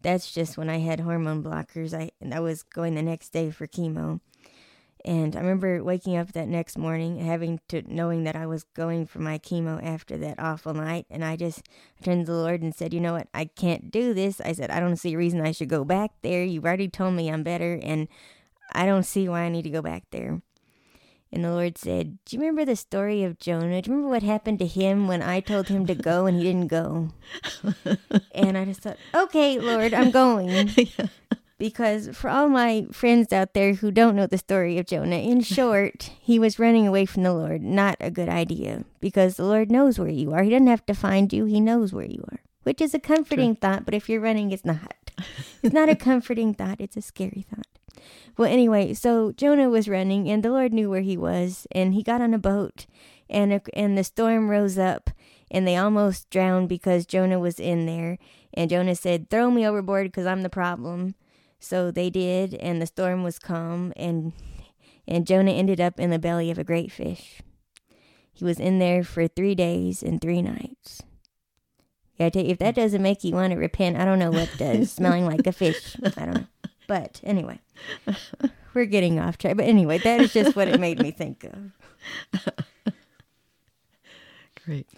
that's 0.00 0.32
just 0.32 0.58
when 0.58 0.68
I 0.68 0.78
had 0.78 1.00
hormone 1.00 1.42
blockers. 1.42 1.94
I, 1.94 2.10
I 2.34 2.40
was 2.40 2.62
going 2.64 2.94
the 2.94 3.02
next 3.02 3.30
day 3.30 3.50
for 3.50 3.66
chemo. 3.66 4.20
And 5.04 5.34
I 5.34 5.40
remember 5.40 5.82
waking 5.82 6.16
up 6.16 6.32
that 6.32 6.48
next 6.48 6.78
morning, 6.78 7.18
having 7.18 7.60
to 7.68 7.82
knowing 7.92 8.24
that 8.24 8.36
I 8.36 8.46
was 8.46 8.62
going 8.62 9.06
for 9.06 9.18
my 9.18 9.38
chemo 9.38 9.82
after 9.82 10.16
that 10.18 10.38
awful 10.38 10.74
night, 10.74 11.06
and 11.10 11.24
I 11.24 11.36
just 11.36 11.62
turned 12.02 12.26
to 12.26 12.32
the 12.32 12.38
Lord 12.38 12.62
and 12.62 12.74
said, 12.74 12.94
"You 12.94 13.00
know 13.00 13.14
what? 13.14 13.28
I 13.34 13.46
can't 13.46 13.90
do 13.90 14.14
this." 14.14 14.40
I 14.40 14.52
said, 14.52 14.70
"I 14.70 14.80
don't 14.80 14.96
see 14.96 15.14
a 15.14 15.18
reason 15.18 15.40
I 15.40 15.52
should 15.52 15.68
go 15.68 15.84
back 15.84 16.12
there. 16.22 16.44
You've 16.44 16.64
already 16.64 16.88
told 16.88 17.14
me 17.14 17.30
I'm 17.30 17.42
better, 17.42 17.80
and 17.82 18.08
I 18.72 18.86
don't 18.86 19.02
see 19.04 19.28
why 19.28 19.40
I 19.40 19.48
need 19.48 19.62
to 19.62 19.70
go 19.70 19.82
back 19.82 20.04
there." 20.10 20.40
And 21.34 21.42
the 21.42 21.50
Lord 21.50 21.78
said, 21.78 22.18
Do 22.26 22.36
you 22.36 22.40
remember 22.40 22.66
the 22.66 22.76
story 22.76 23.24
of 23.24 23.38
Jonah? 23.38 23.80
Do 23.80 23.88
you 23.90 23.96
remember 23.96 24.10
what 24.10 24.22
happened 24.22 24.58
to 24.58 24.66
him 24.66 25.08
when 25.08 25.22
I 25.22 25.40
told 25.40 25.68
him 25.68 25.86
to 25.86 25.94
go 25.94 26.26
and 26.26 26.36
he 26.36 26.42
didn't 26.42 26.66
go? 26.66 27.08
and 28.34 28.58
I 28.58 28.66
just 28.66 28.82
thought, 28.82 28.98
Okay, 29.14 29.58
Lord, 29.58 29.94
I'm 29.94 30.10
going. 30.10 30.68
yeah 30.76 31.06
because 31.62 32.08
for 32.08 32.28
all 32.28 32.48
my 32.48 32.88
friends 32.90 33.32
out 33.32 33.54
there 33.54 33.74
who 33.74 33.92
don't 33.92 34.16
know 34.16 34.26
the 34.26 34.36
story 34.36 34.78
of 34.78 34.86
Jonah, 34.86 35.18
in 35.18 35.40
short, 35.42 36.10
he 36.20 36.36
was 36.36 36.58
running 36.58 36.88
away 36.88 37.06
from 37.06 37.22
the 37.22 37.32
Lord. 37.32 37.62
Not 37.62 37.96
a 38.00 38.10
good 38.10 38.28
idea 38.28 38.84
because 38.98 39.36
the 39.36 39.44
Lord 39.44 39.70
knows 39.70 39.96
where 39.96 40.08
you 40.08 40.32
are. 40.32 40.42
He 40.42 40.50
doesn't 40.50 40.66
have 40.66 40.84
to 40.86 40.94
find 40.94 41.32
you, 41.32 41.44
He 41.44 41.60
knows 41.60 41.92
where 41.92 42.04
you 42.04 42.24
are, 42.32 42.40
which 42.64 42.80
is 42.80 42.94
a 42.94 42.98
comforting 42.98 43.54
True. 43.54 43.60
thought. 43.60 43.84
But 43.84 43.94
if 43.94 44.08
you're 44.08 44.20
running, 44.20 44.50
it's 44.50 44.64
not. 44.64 44.96
It's 45.62 45.72
not 45.72 45.88
a 45.88 45.94
comforting 45.94 46.52
thought, 46.52 46.80
it's 46.80 46.96
a 46.96 47.02
scary 47.02 47.46
thought. 47.48 48.02
Well, 48.36 48.50
anyway, 48.50 48.94
so 48.94 49.30
Jonah 49.30 49.70
was 49.70 49.88
running, 49.88 50.28
and 50.28 50.42
the 50.42 50.50
Lord 50.50 50.72
knew 50.72 50.90
where 50.90 51.02
he 51.02 51.16
was, 51.16 51.68
and 51.70 51.94
he 51.94 52.02
got 52.02 52.20
on 52.20 52.34
a 52.34 52.38
boat, 52.38 52.86
and 53.30 53.52
a, 53.52 53.62
and 53.72 53.96
the 53.96 54.02
storm 54.02 54.50
rose 54.50 54.78
up, 54.78 55.10
and 55.48 55.64
they 55.64 55.76
almost 55.76 56.28
drowned 56.30 56.68
because 56.68 57.06
Jonah 57.06 57.38
was 57.38 57.60
in 57.60 57.86
there. 57.86 58.18
And 58.52 58.68
Jonah 58.68 58.96
said, 58.96 59.30
"Throw 59.30 59.48
me 59.48 59.64
overboard 59.64 60.06
because 60.06 60.26
I'm 60.26 60.42
the 60.42 60.50
problem." 60.50 61.14
So 61.62 61.92
they 61.92 62.10
did, 62.10 62.54
and 62.54 62.82
the 62.82 62.86
storm 62.86 63.22
was 63.22 63.38
calm, 63.38 63.92
and 63.94 64.32
and 65.06 65.26
Jonah 65.26 65.52
ended 65.52 65.80
up 65.80 66.00
in 66.00 66.10
the 66.10 66.18
belly 66.18 66.50
of 66.50 66.58
a 66.58 66.64
great 66.64 66.90
fish. 66.90 67.40
He 68.32 68.44
was 68.44 68.58
in 68.58 68.80
there 68.80 69.04
for 69.04 69.28
three 69.28 69.54
days 69.54 70.02
and 70.02 70.20
three 70.20 70.42
nights. 70.42 71.02
Yeah, 72.16 72.26
I 72.26 72.30
tell 72.30 72.42
you, 72.42 72.50
if 72.50 72.58
that 72.58 72.74
doesn't 72.74 73.00
make 73.00 73.22
you 73.22 73.34
want 73.34 73.52
to 73.52 73.58
repent, 73.58 73.96
I 73.96 74.04
don't 74.04 74.18
know 74.18 74.32
what 74.32 74.50
does. 74.58 74.90
Smelling 74.92 75.24
like 75.24 75.46
a 75.46 75.52
fish, 75.52 75.96
I 76.04 76.24
don't 76.24 76.34
know. 76.34 76.46
But 76.88 77.20
anyway, 77.22 77.60
we're 78.74 78.86
getting 78.86 79.20
off 79.20 79.38
track. 79.38 79.56
But 79.56 79.66
anyway, 79.66 79.98
that 79.98 80.20
is 80.20 80.32
just 80.32 80.56
what 80.56 80.66
it 80.66 80.80
made 80.80 81.00
me 81.00 81.12
think 81.12 81.44
of. 81.44 82.52
Great. 84.64 84.88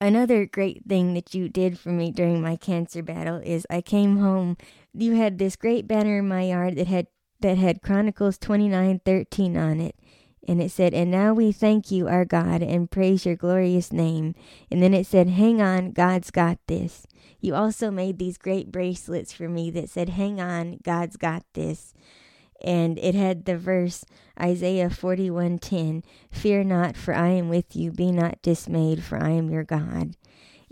Another 0.00 0.46
great 0.46 0.84
thing 0.88 1.14
that 1.14 1.32
you 1.32 1.48
did 1.48 1.78
for 1.78 1.90
me 1.90 2.10
during 2.10 2.42
my 2.42 2.56
cancer 2.56 3.04
battle 3.04 3.36
is 3.36 3.64
I 3.70 3.80
came 3.80 4.18
home. 4.18 4.56
You 4.94 5.14
had 5.14 5.38
this 5.38 5.56
great 5.56 5.86
banner 5.86 6.18
in 6.18 6.28
my 6.28 6.42
yard 6.42 6.76
that 6.76 6.86
had 6.86 7.06
that 7.40 7.58
had 7.58 7.82
Chronicles 7.82 8.38
29:13 8.38 9.56
on 9.56 9.80
it. 9.80 9.96
And 10.46 10.60
it 10.60 10.72
said, 10.72 10.92
And 10.92 11.10
now 11.10 11.32
we 11.32 11.52
thank 11.52 11.92
you, 11.92 12.08
our 12.08 12.24
God, 12.24 12.62
and 12.62 12.90
praise 12.90 13.24
your 13.24 13.36
glorious 13.36 13.92
name. 13.92 14.34
And 14.70 14.82
then 14.82 14.92
it 14.92 15.06
said, 15.06 15.28
Hang 15.28 15.62
on, 15.62 15.92
God's 15.92 16.32
got 16.32 16.58
this. 16.66 17.06
You 17.40 17.54
also 17.54 17.92
made 17.92 18.18
these 18.18 18.38
great 18.38 18.72
bracelets 18.72 19.32
for 19.32 19.48
me 19.48 19.70
that 19.70 19.88
said, 19.88 20.10
Hang 20.10 20.40
on, 20.40 20.78
God's 20.82 21.16
got 21.16 21.44
this 21.54 21.94
and 22.62 22.98
it 23.00 23.14
had 23.14 23.44
the 23.44 23.56
verse 23.56 24.04
Isaiah 24.40 24.88
41:10, 24.88 26.02
"Fear 26.30 26.64
not, 26.64 26.96
for 26.96 27.12
I 27.14 27.30
am 27.30 27.48
with 27.48 27.74
you; 27.76 27.90
be 27.90 28.12
not 28.12 28.40
dismayed, 28.40 29.02
for 29.02 29.18
I 29.18 29.30
am 29.30 29.50
your 29.50 29.64
God." 29.64 30.16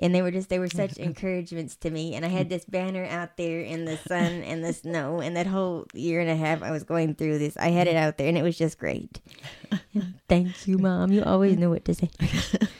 And 0.00 0.14
they 0.14 0.22
were 0.22 0.30
just 0.30 0.48
they 0.48 0.58
were 0.58 0.68
such 0.68 0.96
encouragements 0.96 1.76
to 1.76 1.90
me. 1.90 2.14
And 2.14 2.24
I 2.24 2.28
had 2.28 2.48
this 2.48 2.64
banner 2.64 3.04
out 3.04 3.36
there 3.36 3.60
in 3.60 3.84
the 3.84 3.96
sun 3.96 4.42
and 4.42 4.64
the 4.64 4.72
snow, 4.72 5.20
and 5.20 5.36
that 5.36 5.46
whole 5.46 5.86
year 5.92 6.20
and 6.20 6.30
a 6.30 6.36
half 6.36 6.62
I 6.62 6.70
was 6.70 6.82
going 6.82 7.14
through 7.14 7.38
this, 7.38 7.56
I 7.56 7.68
had 7.68 7.86
it 7.86 7.96
out 7.96 8.16
there, 8.18 8.28
and 8.28 8.38
it 8.38 8.42
was 8.42 8.58
just 8.58 8.78
great. 8.78 9.20
Thank 10.28 10.66
you, 10.66 10.78
Mom. 10.78 11.12
You 11.12 11.22
always 11.22 11.56
know 11.56 11.70
what 11.70 11.84
to 11.84 11.94
say. 11.94 12.10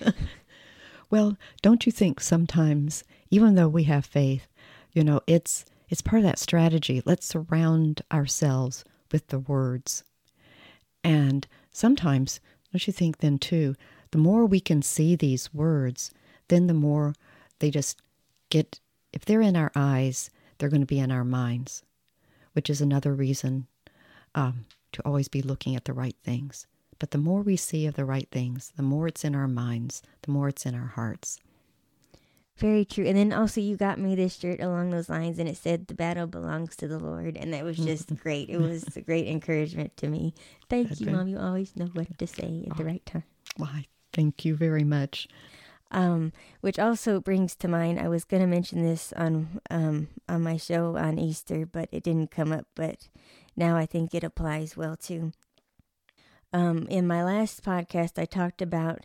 well, 1.10 1.36
don't 1.62 1.86
you 1.86 1.92
think 1.92 2.20
sometimes, 2.20 3.04
even 3.30 3.54
though 3.54 3.68
we 3.68 3.84
have 3.84 4.06
faith, 4.06 4.48
you 4.92 5.04
know, 5.04 5.20
it's 5.26 5.64
it's 5.88 6.02
part 6.02 6.20
of 6.20 6.24
that 6.24 6.38
strategy. 6.38 7.02
Let's 7.04 7.26
surround 7.26 8.02
ourselves 8.12 8.84
with 9.12 9.26
the 9.28 9.40
words. 9.40 10.04
And 11.02 11.46
sometimes, 11.72 12.40
don't 12.72 12.86
you 12.86 12.92
think 12.92 13.18
then 13.18 13.38
too, 13.38 13.74
the 14.12 14.18
more 14.18 14.46
we 14.46 14.60
can 14.60 14.82
see 14.82 15.16
these 15.16 15.52
words, 15.52 16.12
then 16.50 16.66
the 16.66 16.74
more 16.74 17.14
they 17.58 17.70
just 17.70 18.00
get, 18.50 18.78
if 19.12 19.24
they're 19.24 19.40
in 19.40 19.56
our 19.56 19.72
eyes, 19.74 20.30
they're 20.58 20.68
going 20.68 20.82
to 20.82 20.86
be 20.86 20.98
in 20.98 21.10
our 21.10 21.24
minds, 21.24 21.82
which 22.52 22.68
is 22.68 22.80
another 22.80 23.14
reason 23.14 23.66
um, 24.34 24.66
to 24.92 25.02
always 25.04 25.28
be 25.28 25.42
looking 25.42 25.74
at 25.74 25.86
the 25.86 25.92
right 25.92 26.16
things. 26.22 26.66
But 26.98 27.12
the 27.12 27.18
more 27.18 27.40
we 27.40 27.56
see 27.56 27.86
of 27.86 27.94
the 27.94 28.04
right 28.04 28.28
things, 28.30 28.72
the 28.76 28.82
more 28.82 29.08
it's 29.08 29.24
in 29.24 29.34
our 29.34 29.48
minds, 29.48 30.02
the 30.22 30.30
more 30.30 30.48
it's 30.48 30.66
in 30.66 30.74
our 30.74 30.88
hearts. 30.88 31.40
Very 32.58 32.84
true. 32.84 33.06
And 33.06 33.16
then 33.16 33.32
also 33.32 33.58
you 33.58 33.76
got 33.76 33.98
me 33.98 34.14
this 34.14 34.36
shirt 34.36 34.60
along 34.60 34.90
those 34.90 35.08
lines 35.08 35.38
and 35.38 35.48
it 35.48 35.56
said 35.56 35.86
the 35.86 35.94
battle 35.94 36.26
belongs 36.26 36.76
to 36.76 36.86
the 36.86 36.98
Lord 36.98 37.38
and 37.38 37.54
that 37.54 37.64
was 37.64 37.78
just 37.78 38.14
great. 38.22 38.50
It 38.50 38.58
was 38.58 38.84
a 38.96 39.00
great 39.00 39.26
encouragement 39.28 39.96
to 39.96 40.08
me. 40.08 40.34
Thank 40.68 41.00
you, 41.00 41.06
Mom. 41.10 41.26
You 41.26 41.38
always 41.38 41.74
know 41.74 41.86
what 41.94 42.18
to 42.18 42.26
say 42.26 42.66
at 42.70 42.76
the 42.76 42.84
right 42.84 43.04
time. 43.06 43.24
Why, 43.56 43.86
thank 44.12 44.44
you 44.44 44.54
very 44.56 44.84
much. 44.84 45.26
Um, 45.92 46.32
which 46.60 46.78
also 46.78 47.20
brings 47.20 47.56
to 47.56 47.68
mind 47.68 47.98
I 47.98 48.08
was 48.08 48.24
gonna 48.24 48.46
mention 48.46 48.82
this 48.82 49.12
on 49.16 49.60
um 49.70 50.08
on 50.28 50.42
my 50.42 50.56
show 50.56 50.96
on 50.96 51.18
Easter, 51.18 51.66
but 51.66 51.88
it 51.90 52.04
didn't 52.04 52.30
come 52.30 52.52
up, 52.52 52.66
but 52.76 53.08
now 53.56 53.76
I 53.76 53.86
think 53.86 54.14
it 54.14 54.22
applies 54.22 54.76
well 54.76 54.96
too. 54.96 55.32
Um, 56.52 56.86
in 56.88 57.06
my 57.06 57.24
last 57.24 57.64
podcast 57.64 58.20
I 58.20 58.24
talked 58.24 58.62
about 58.62 59.04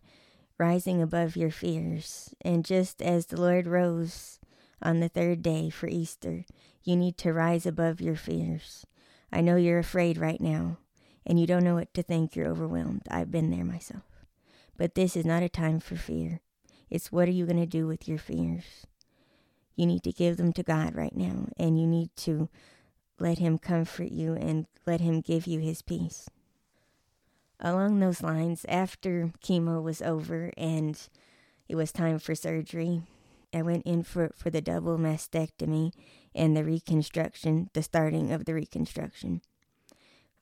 rising 0.57 1.01
above 1.01 1.35
your 1.35 1.51
fears. 1.51 2.33
And 2.41 2.65
just 2.65 3.01
as 3.01 3.27
the 3.27 3.39
Lord 3.39 3.67
rose 3.67 4.39
on 4.81 4.99
the 4.99 5.09
third 5.09 5.41
day 5.41 5.69
for 5.69 5.87
Easter, 5.87 6.45
you 6.83 6.95
need 6.95 7.17
to 7.19 7.33
rise 7.33 7.65
above 7.65 8.01
your 8.01 8.15
fears. 8.15 8.85
I 9.31 9.41
know 9.41 9.55
you're 9.55 9.79
afraid 9.79 10.17
right 10.17 10.39
now, 10.39 10.77
and 11.25 11.39
you 11.39 11.47
don't 11.47 11.63
know 11.63 11.75
what 11.75 11.93
to 11.95 12.03
think. 12.03 12.35
You're 12.35 12.47
overwhelmed. 12.47 13.03
I've 13.09 13.31
been 13.31 13.49
there 13.51 13.65
myself. 13.65 14.03
But 14.77 14.95
this 14.95 15.15
is 15.15 15.25
not 15.25 15.43
a 15.43 15.49
time 15.49 15.79
for 15.79 15.95
fear. 15.95 16.41
It's 16.89 17.11
what 17.11 17.27
are 17.27 17.31
you 17.31 17.45
going 17.45 17.59
to 17.59 17.65
do 17.65 17.87
with 17.87 18.07
your 18.07 18.17
fears? 18.17 18.85
You 19.75 19.85
need 19.85 20.03
to 20.03 20.11
give 20.11 20.37
them 20.37 20.53
to 20.53 20.63
God 20.63 20.95
right 20.95 21.15
now, 21.15 21.47
and 21.57 21.79
you 21.79 21.85
need 21.87 22.09
to 22.17 22.49
let 23.19 23.39
Him 23.39 23.57
comfort 23.57 24.11
you 24.11 24.33
and 24.33 24.67
let 24.85 25.01
Him 25.01 25.21
give 25.21 25.47
you 25.47 25.59
His 25.59 25.81
peace 25.81 26.27
along 27.59 27.99
those 27.99 28.21
lines, 28.21 28.65
after 28.67 29.31
chemo 29.43 29.81
was 29.81 30.01
over 30.01 30.51
and 30.57 31.07
it 31.67 31.75
was 31.75 31.91
time 31.91 32.19
for 32.19 32.35
surgery, 32.35 33.03
I 33.53 33.61
went 33.61 33.85
in 33.85 34.03
for, 34.03 34.31
for 34.35 34.49
the 34.49 34.61
double 34.61 34.97
mastectomy 34.97 35.91
and 36.33 36.55
the 36.55 36.63
reconstruction, 36.63 37.69
the 37.73 37.83
starting 37.83 38.31
of 38.31 38.45
the 38.45 38.53
reconstruction. 38.53 39.41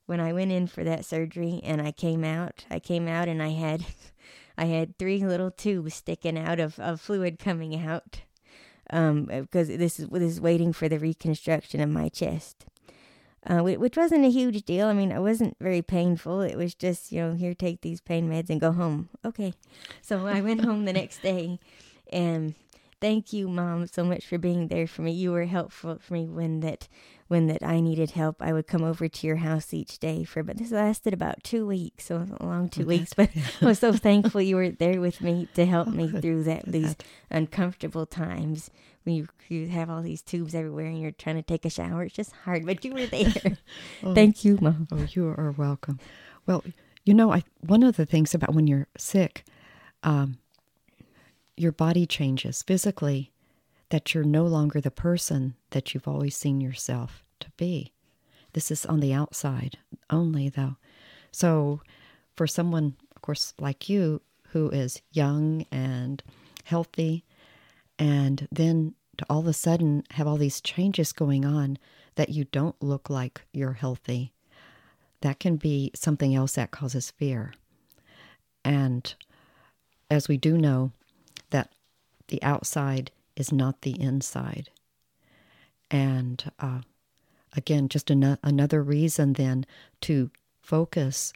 When 0.06 0.20
I 0.20 0.34
went 0.34 0.52
in 0.52 0.68
for 0.68 0.84
that 0.84 1.06
surgery 1.06 1.62
and 1.64 1.82
I 1.82 1.92
came 1.92 2.24
out, 2.24 2.66
I 2.70 2.80
came 2.80 3.08
out 3.08 3.28
and 3.28 3.42
I 3.42 3.50
had 3.50 3.86
I 4.58 4.66
had 4.66 4.98
three 4.98 5.26
little 5.26 5.52
tubes 5.52 5.96
sticking 5.96 6.38
out 6.38 6.60
of, 6.60 6.80
of 6.80 7.02
fluid 7.02 7.40
coming 7.40 7.80
out. 7.80 8.22
Um, 8.90 9.26
because 9.26 9.70
this 9.70 9.98
is 9.98 10.10
this 10.10 10.34
is 10.34 10.42
waiting 10.42 10.74
for 10.74 10.90
the 10.90 11.00
reconstruction 11.00 11.80
of 11.80 11.90
my 11.90 12.10
chest 12.10 12.66
uh, 13.46 13.60
which 13.60 13.98
wasn't 13.98 14.26
a 14.26 14.30
huge 14.30 14.64
deal. 14.64 14.88
I 14.88 14.94
mean, 14.94 15.12
it 15.12 15.20
wasn't 15.20 15.58
very 15.60 15.82
painful. 15.82 16.42
It 16.42 16.56
was 16.56 16.74
just, 16.74 17.12
you 17.12 17.22
know, 17.22 17.34
here, 17.34 17.54
take 17.54 17.82
these 17.82 18.00
pain 18.00 18.30
meds 18.30 18.50
and 18.50 18.62
go 18.62 18.72
home. 18.72 19.10
Okay. 19.26 19.54
So 20.02 20.26
I 20.28 20.42
went 20.42 20.64
home 20.64 20.86
the 20.86 20.94
next 20.94 21.22
day 21.22 21.60
and 22.12 22.56
thank 23.04 23.34
you, 23.34 23.50
mom, 23.50 23.86
so 23.86 24.06
much 24.06 24.26
for 24.26 24.38
being 24.38 24.70
there 24.70 24.88
for 24.88 25.02
me. 25.02 25.12
You 25.12 25.34
were 25.34 25.44
helpful 25.44 26.00
for 26.00 26.14
me 26.14 26.30
when 26.30 26.62
that 26.62 26.88
when 27.28 27.48
that 27.48 27.62
I 27.62 27.82
needed 27.82 28.12
help. 28.12 28.42
I 28.42 28.54
would 28.54 28.66
come 28.66 28.82
over 28.82 29.10
to 29.10 29.28
your 29.28 29.36
house 29.36 29.74
each 29.74 30.00
day 30.00 30.24
for, 30.24 30.42
but 30.42 30.58
this 30.58 30.72
lasted 30.72 31.14
about 31.14 31.44
two 31.44 31.68
weeks, 31.68 32.06
so 32.06 32.26
a 32.40 32.46
long 32.46 32.70
two 32.70 32.86
weeks. 32.86 33.14
But 33.14 33.30
I 33.62 33.66
was 33.66 33.80
so 33.80 33.92
thankful 33.92 34.42
you 34.42 34.56
were 34.56 34.70
there 34.70 35.02
with 35.02 35.20
me 35.20 35.50
to 35.56 35.66
help 35.66 35.90
me 35.90 36.08
through 36.08 36.44
that 36.44 36.64
these 36.66 36.96
uncomfortable 37.30 38.06
times 38.06 38.72
when 39.04 39.16
you, 39.16 39.28
you 39.50 39.68
have 39.68 39.90
all 39.90 40.02
these 40.02 40.22
tubes 40.22 40.56
everywhere 40.56 40.86
and 40.86 41.02
you're 41.02 41.12
trying 41.12 41.36
to 41.36 41.42
take 41.42 41.66
a 41.66 41.70
shower. 41.70 42.04
It's 42.04 42.16
just 42.16 42.32
hard, 42.46 42.66
but 42.66 42.86
you 42.86 42.94
were 42.94 43.06
there. 43.06 43.58
oh, 44.04 44.16
Thank 44.16 44.46
you, 44.46 44.58
Mom. 44.62 44.88
Oh, 44.94 45.06
you 45.12 45.28
are 45.28 45.54
welcome. 45.58 46.00
Well, 46.46 46.64
you 47.04 47.14
know, 47.14 47.34
I 47.34 47.44
one 47.60 47.84
of 47.84 47.98
the 47.98 48.06
things 48.06 48.34
about 48.34 48.56
when 48.56 48.66
you're 48.66 48.88
sick, 48.98 49.44
um, 50.04 50.38
your 51.56 51.72
body 51.72 52.06
changes 52.06 52.64
physically, 52.64 53.32
that 53.90 54.14
you're 54.14 54.24
no 54.24 54.46
longer 54.46 54.82
the 54.82 54.92
person 54.92 55.56
that 55.72 55.94
you've 55.94 56.08
always 56.08 56.36
seen 56.36 56.62
yourself 56.62 57.24
to 57.40 57.52
be. 57.58 57.94
This 58.54 58.72
is 58.72 58.86
on 58.86 59.00
the 59.00 59.14
outside 59.14 59.78
only, 60.10 60.50
though. 60.50 60.78
So, 61.32 61.82
for 62.36 62.48
someone, 62.48 62.96
of 63.16 63.22
course, 63.22 63.54
like 63.60 63.90
you, 63.90 64.22
who 64.50 64.70
is 64.70 65.02
young 65.12 65.66
and 65.72 66.22
healthy, 66.64 67.24
and 68.00 68.48
then 68.52 68.94
to 69.18 69.26
all 69.30 69.40
of 69.40 69.48
a 69.48 69.54
sudden 69.54 70.04
have 70.12 70.28
all 70.28 70.38
these 70.38 70.62
changes 70.62 71.12
going 71.12 71.46
on 71.46 71.78
that 72.16 72.30
you 72.30 72.46
don't 72.46 72.82
look 72.82 73.10
like 73.10 73.42
you're 73.52 73.74
healthy, 73.74 74.34
that 75.22 75.40
can 75.40 75.56
be 75.56 75.92
something 75.96 76.36
else 76.36 76.54
that 76.54 76.72
causes 76.72 77.12
fear. 77.12 77.54
And 78.64 79.14
as 80.10 80.28
we 80.28 80.38
do 80.38 80.58
know, 80.58 80.92
that 81.54 81.72
the 82.28 82.44
outside 82.44 83.12
is 83.38 83.52
not 83.52 83.82
the 83.82 84.00
inside. 84.00 84.70
And 85.90 86.52
uh, 86.60 86.82
again, 87.56 87.88
just 87.88 88.12
an- 88.12 88.38
another 88.44 88.84
reason 88.84 89.34
then 89.34 89.66
to 90.02 90.30
focus 90.62 91.32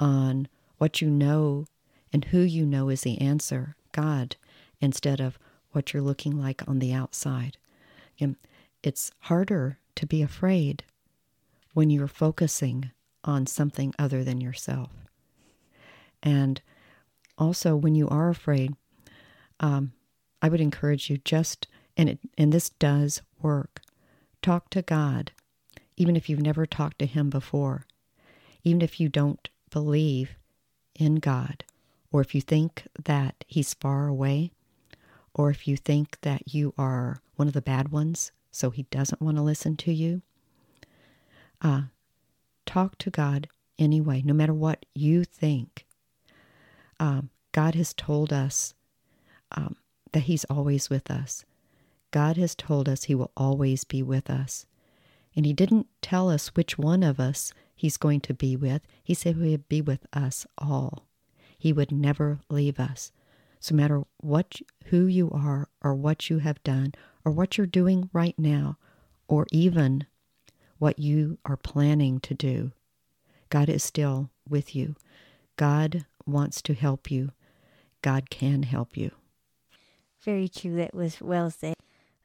on 0.00 0.48
what 0.78 1.00
you 1.00 1.08
know 1.08 1.66
and 2.12 2.24
who 2.26 2.40
you 2.40 2.66
know 2.66 2.88
is 2.88 3.02
the 3.02 3.20
answer 3.20 3.76
God, 3.92 4.36
instead 4.80 5.20
of 5.20 5.38
what 5.72 5.92
you're 5.92 6.02
looking 6.02 6.40
like 6.40 6.66
on 6.66 6.80
the 6.80 6.92
outside. 6.92 7.56
It's 8.82 9.12
harder 9.20 9.78
to 9.96 10.06
be 10.06 10.22
afraid 10.22 10.84
when 11.74 11.90
you're 11.90 12.08
focusing 12.08 12.90
on 13.24 13.46
something 13.46 13.92
other 13.98 14.24
than 14.24 14.40
yourself. 14.40 14.90
And 16.22 16.62
also, 17.36 17.76
when 17.76 17.94
you 17.94 18.08
are 18.08 18.30
afraid, 18.30 18.74
um, 19.60 19.92
I 20.42 20.48
would 20.48 20.60
encourage 20.60 21.10
you 21.10 21.18
just, 21.18 21.68
and, 21.96 22.08
it, 22.08 22.18
and 22.36 22.52
this 22.52 22.70
does 22.70 23.22
work, 23.40 23.80
talk 24.42 24.70
to 24.70 24.82
God, 24.82 25.32
even 25.96 26.16
if 26.16 26.28
you've 26.28 26.40
never 26.40 26.66
talked 26.66 26.98
to 26.98 27.06
Him 27.06 27.30
before, 27.30 27.86
even 28.64 28.82
if 28.82 28.98
you 28.98 29.08
don't 29.08 29.48
believe 29.70 30.36
in 30.98 31.16
God, 31.16 31.64
or 32.10 32.20
if 32.20 32.34
you 32.34 32.40
think 32.40 32.84
that 33.04 33.44
He's 33.46 33.74
far 33.74 34.08
away, 34.08 34.50
or 35.34 35.50
if 35.50 35.68
you 35.68 35.76
think 35.76 36.18
that 36.22 36.52
you 36.52 36.74
are 36.76 37.20
one 37.36 37.48
of 37.48 37.54
the 37.54 37.62
bad 37.62 37.90
ones, 37.90 38.32
so 38.50 38.70
he 38.70 38.82
doesn't 38.84 39.22
want 39.22 39.36
to 39.36 39.42
listen 39.42 39.76
to 39.76 39.92
you, 39.92 40.22
uh, 41.62 41.82
talk 42.66 42.98
to 42.98 43.10
God 43.10 43.48
anyway, 43.78 44.22
no 44.24 44.34
matter 44.34 44.54
what 44.54 44.84
you 44.94 45.24
think. 45.24 45.86
Um, 46.98 47.30
God 47.52 47.74
has 47.74 47.94
told 47.94 48.32
us 48.32 48.74
um, 49.52 49.76
that 50.12 50.24
He's 50.24 50.44
always 50.44 50.90
with 50.90 51.10
us. 51.10 51.44
God 52.10 52.36
has 52.36 52.54
told 52.54 52.88
us 52.88 53.04
He 53.04 53.14
will 53.14 53.32
always 53.36 53.84
be 53.84 54.02
with 54.02 54.30
us. 54.30 54.66
And 55.36 55.46
He 55.46 55.52
didn't 55.52 55.86
tell 56.02 56.28
us 56.28 56.48
which 56.48 56.78
one 56.78 57.02
of 57.02 57.20
us 57.20 57.52
He's 57.74 57.96
going 57.96 58.20
to 58.22 58.34
be 58.34 58.56
with. 58.56 58.82
He 59.02 59.14
said 59.14 59.36
He 59.36 59.50
would 59.50 59.68
be 59.68 59.80
with 59.80 60.06
us 60.12 60.46
all. 60.58 61.06
He 61.58 61.72
would 61.72 61.92
never 61.92 62.40
leave 62.48 62.80
us. 62.80 63.12
So, 63.60 63.74
no 63.74 63.82
matter 63.82 64.02
what, 64.18 64.60
who 64.86 65.06
you 65.06 65.30
are, 65.30 65.68
or 65.82 65.94
what 65.94 66.30
you 66.30 66.38
have 66.38 66.62
done, 66.62 66.92
or 67.24 67.32
what 67.32 67.58
you're 67.58 67.66
doing 67.66 68.08
right 68.12 68.38
now, 68.38 68.78
or 69.28 69.46
even 69.52 70.06
what 70.78 70.98
you 70.98 71.38
are 71.44 71.58
planning 71.58 72.20
to 72.20 72.34
do, 72.34 72.72
God 73.50 73.68
is 73.68 73.84
still 73.84 74.30
with 74.48 74.74
you. 74.74 74.96
God 75.56 76.06
wants 76.24 76.62
to 76.62 76.74
help 76.74 77.10
you. 77.10 77.32
God 78.00 78.30
can 78.30 78.62
help 78.62 78.96
you. 78.96 79.10
Very 80.22 80.48
true. 80.48 80.76
That 80.76 80.94
was 80.94 81.20
well 81.20 81.50
said. 81.50 81.74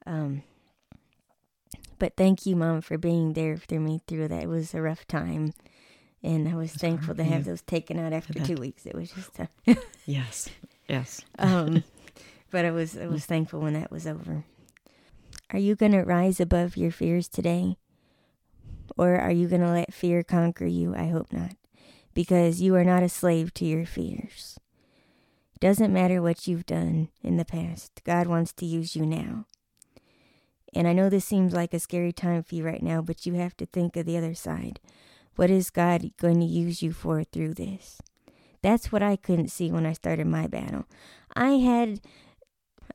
Um, 0.06 0.44
but 1.98 2.16
thank 2.18 2.46
you, 2.46 2.56
Mom, 2.56 2.82
for 2.82 2.98
being 2.98 3.34
there 3.34 3.58
for 3.58 3.80
me 3.80 4.02
through 4.08 4.28
that. 4.28 4.44
It 4.44 4.50
was 4.50 4.74
a 4.74 4.82
rough 4.82 5.08
time. 5.08 5.54
And 6.22 6.50
I 6.50 6.56
was 6.56 6.72
That's 6.72 6.82
thankful 6.82 7.16
to 7.16 7.24
have 7.24 7.46
those 7.46 7.62
taken 7.62 8.00
out 8.00 8.12
after 8.12 8.34
two 8.34 8.56
weeks. 8.56 8.86
It 8.86 8.96
was 8.96 9.12
just 9.12 9.40
a 9.40 9.48
yes, 10.08 10.50
yes. 10.90 11.22
um, 11.40 11.84
but 12.50 12.66
I 12.66 12.72
was 12.72 12.98
I 12.98 13.06
was 13.06 13.26
thankful 13.26 13.60
when 13.60 13.74
that 13.74 13.92
was 13.92 14.08
over. 14.08 14.44
Are 15.52 15.60
you 15.60 15.76
going 15.76 15.92
to 15.92 16.02
rise 16.02 16.40
above 16.40 16.78
your 16.78 16.90
fears 16.90 17.28
today? 17.28 17.78
Or 18.98 19.16
are 19.16 19.32
you 19.32 19.48
going 19.48 19.62
to 19.62 19.72
let 19.72 19.94
fear 19.94 20.24
conquer 20.24 20.66
you? 20.66 20.96
I 20.96 21.08
hope 21.08 21.32
not. 21.32 21.52
Because 22.14 22.62
you 22.62 22.76
are 22.76 22.84
not 22.84 23.04
a 23.04 23.10
slave 23.10 23.54
to 23.56 23.66
your 23.66 23.86
fears. 23.86 24.58
Doesn't 25.60 25.94
matter 25.94 26.22
what 26.22 26.48
you've 26.48 26.66
done 26.66 27.10
in 27.24 27.38
the 27.38 27.46
past, 27.46 28.02
God 28.04 28.28
wants 28.28 28.54
to 28.54 28.66
use 28.66 28.96
you 28.96 29.06
now. 29.06 29.46
And 30.74 30.88
I 30.88 30.94
know 30.94 31.10
this 31.10 31.26
seems 31.26 31.54
like 31.54 31.74
a 31.74 31.80
scary 31.80 32.12
time 32.12 32.44
for 32.44 32.56
you 32.56 32.66
right 32.66 32.84
now, 32.84 33.02
but 33.02 33.26
you 33.26 33.36
have 33.36 33.56
to 33.58 33.66
think 33.66 33.96
of 33.96 34.06
the 34.06 34.18
other 34.18 34.34
side. 34.34 34.80
What 35.38 35.50
is 35.50 35.70
God 35.70 36.12
going 36.18 36.40
to 36.42 36.46
use 36.46 36.82
you 36.82 36.92
for 36.92 37.24
through 37.24 37.54
this? 37.54 38.02
That's 38.62 38.92
what 38.92 39.04
I 39.04 39.16
couldn't 39.16 39.52
see 39.52 39.72
when 39.72 39.86
I 39.86 39.94
started 39.94 40.28
my 40.28 40.48
battle. 40.48 40.86
I 41.36 41.52
had 41.52 42.02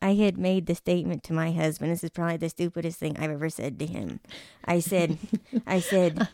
I 0.02 0.14
had 0.14 0.38
made 0.38 0.66
the 0.66 0.74
statement 0.74 1.22
to 1.24 1.32
my 1.32 1.52
husband. 1.52 1.92
This 1.92 2.04
is 2.04 2.10
probably 2.10 2.38
the 2.38 2.48
stupidest 2.48 2.98
thing 2.98 3.16
I've 3.18 3.30
ever 3.30 3.50
said 3.50 3.78
to 3.78 3.86
him. 3.86 4.20
I 4.64 4.80
said, 4.80 5.18
I 5.66 5.80
said, 5.80 6.28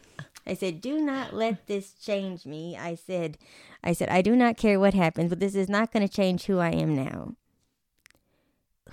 I 0.47 0.55
said, 0.55 0.81
do 0.81 1.01
not 1.01 1.35
let 1.35 1.67
this 1.67 1.93
change 1.93 2.47
me. 2.47 2.77
I 2.77 2.95
said, 2.95 3.37
I 3.83 3.93
said, 3.93 4.09
I 4.09 4.23
do 4.23 4.37
not 4.37 4.57
care 4.57 4.79
what 4.79 4.95
happens, 4.95 5.31
but 5.31 5.41
this 5.41 5.55
is 5.55 5.69
not 5.69 5.93
going 5.93 6.07
to 6.07 6.15
change 6.15 6.45
who 6.45 6.59
I 6.59 6.71
am 6.71 6.95
now. 6.95 7.35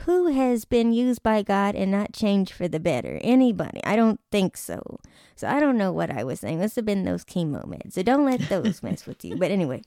Who 0.06 0.28
has 0.28 0.66
been 0.66 0.92
used 0.92 1.22
by 1.22 1.44
God 1.44 1.76
and 1.76 1.92
not 1.92 2.14
changed 2.14 2.52
for 2.52 2.68
the 2.68 2.80
better? 2.80 3.20
Anybody? 3.22 3.80
I 3.84 3.96
don't 3.96 4.20
think 4.32 4.58
so. 4.58 5.00
So 5.36 5.48
I 5.48 5.60
don't 5.60 5.78
know 5.78 5.92
what 5.92 6.10
I 6.10 6.24
was 6.24 6.40
saying. 6.40 6.60
Must 6.60 6.76
have 6.76 6.86
been 6.86 7.06
those 7.06 7.24
chemo 7.24 7.64
meds. 7.66 7.94
So 7.94 8.02
don't 8.02 8.26
let 8.26 8.50
those 8.50 8.82
mess 8.82 9.06
with 9.06 9.24
you. 9.24 9.36
But 9.38 9.52
anyway, 9.52 9.84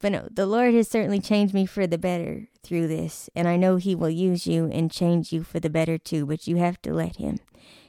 but 0.00 0.12
no, 0.12 0.26
the 0.30 0.46
Lord 0.46 0.72
has 0.72 0.88
certainly 0.88 1.20
changed 1.20 1.52
me 1.52 1.66
for 1.66 1.86
the 1.86 1.98
better 1.98 2.48
through 2.62 2.88
this, 2.88 3.28
and 3.36 3.46
I 3.46 3.56
know 3.56 3.76
He 3.76 3.94
will 3.94 4.10
use 4.10 4.46
you 4.46 4.70
and 4.72 4.90
change 4.90 5.32
you 5.32 5.42
for 5.42 5.60
the 5.60 5.70
better 5.70 5.98
too, 5.98 6.24
but 6.24 6.46
you 6.46 6.56
have 6.56 6.80
to 6.82 6.94
let 6.94 7.16
Him. 7.16 7.38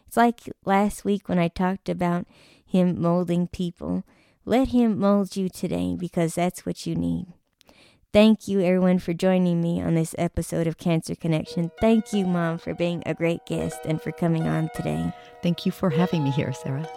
It's 0.05 0.17
like 0.17 0.41
last 0.65 1.05
week 1.05 1.27
when 1.27 1.39
I 1.39 1.47
talked 1.47 1.87
about 1.87 2.27
Him 2.73 2.99
molding 2.99 3.47
people. 3.47 4.03
Let 4.45 4.69
Him 4.69 4.99
mold 4.99 5.37
you 5.37 5.47
today 5.47 5.95
because 5.95 6.33
that's 6.33 6.65
what 6.65 6.87
you 6.87 6.95
need. 6.95 7.27
Thank 8.11 8.47
you, 8.47 8.61
everyone, 8.61 8.97
for 8.97 9.13
joining 9.13 9.61
me 9.61 9.79
on 9.79 9.93
this 9.93 10.15
episode 10.17 10.65
of 10.65 10.79
Cancer 10.79 11.13
Connection. 11.13 11.69
Thank 11.79 12.13
you, 12.13 12.25
Mom, 12.25 12.57
for 12.57 12.73
being 12.73 13.03
a 13.05 13.13
great 13.13 13.45
guest 13.45 13.79
and 13.85 14.01
for 14.01 14.11
coming 14.11 14.47
on 14.47 14.71
today. 14.73 15.13
Thank 15.43 15.67
you 15.67 15.71
for 15.71 15.91
having 15.91 16.23
me 16.23 16.31
here, 16.31 16.51
Sarah. 16.51 16.89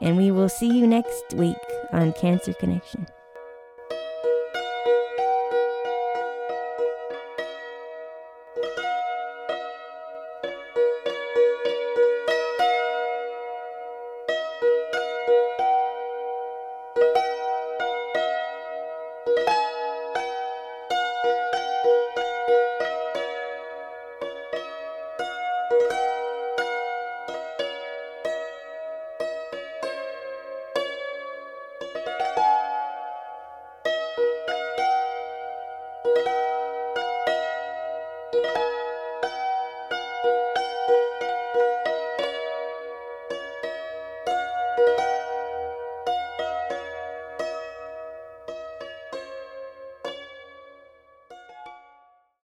And 0.00 0.16
we 0.16 0.30
will 0.30 0.48
see 0.48 0.68
you 0.68 0.86
next 0.86 1.34
week 1.34 1.56
on 1.92 2.12
Cancer 2.12 2.52
Connection. 2.52 3.06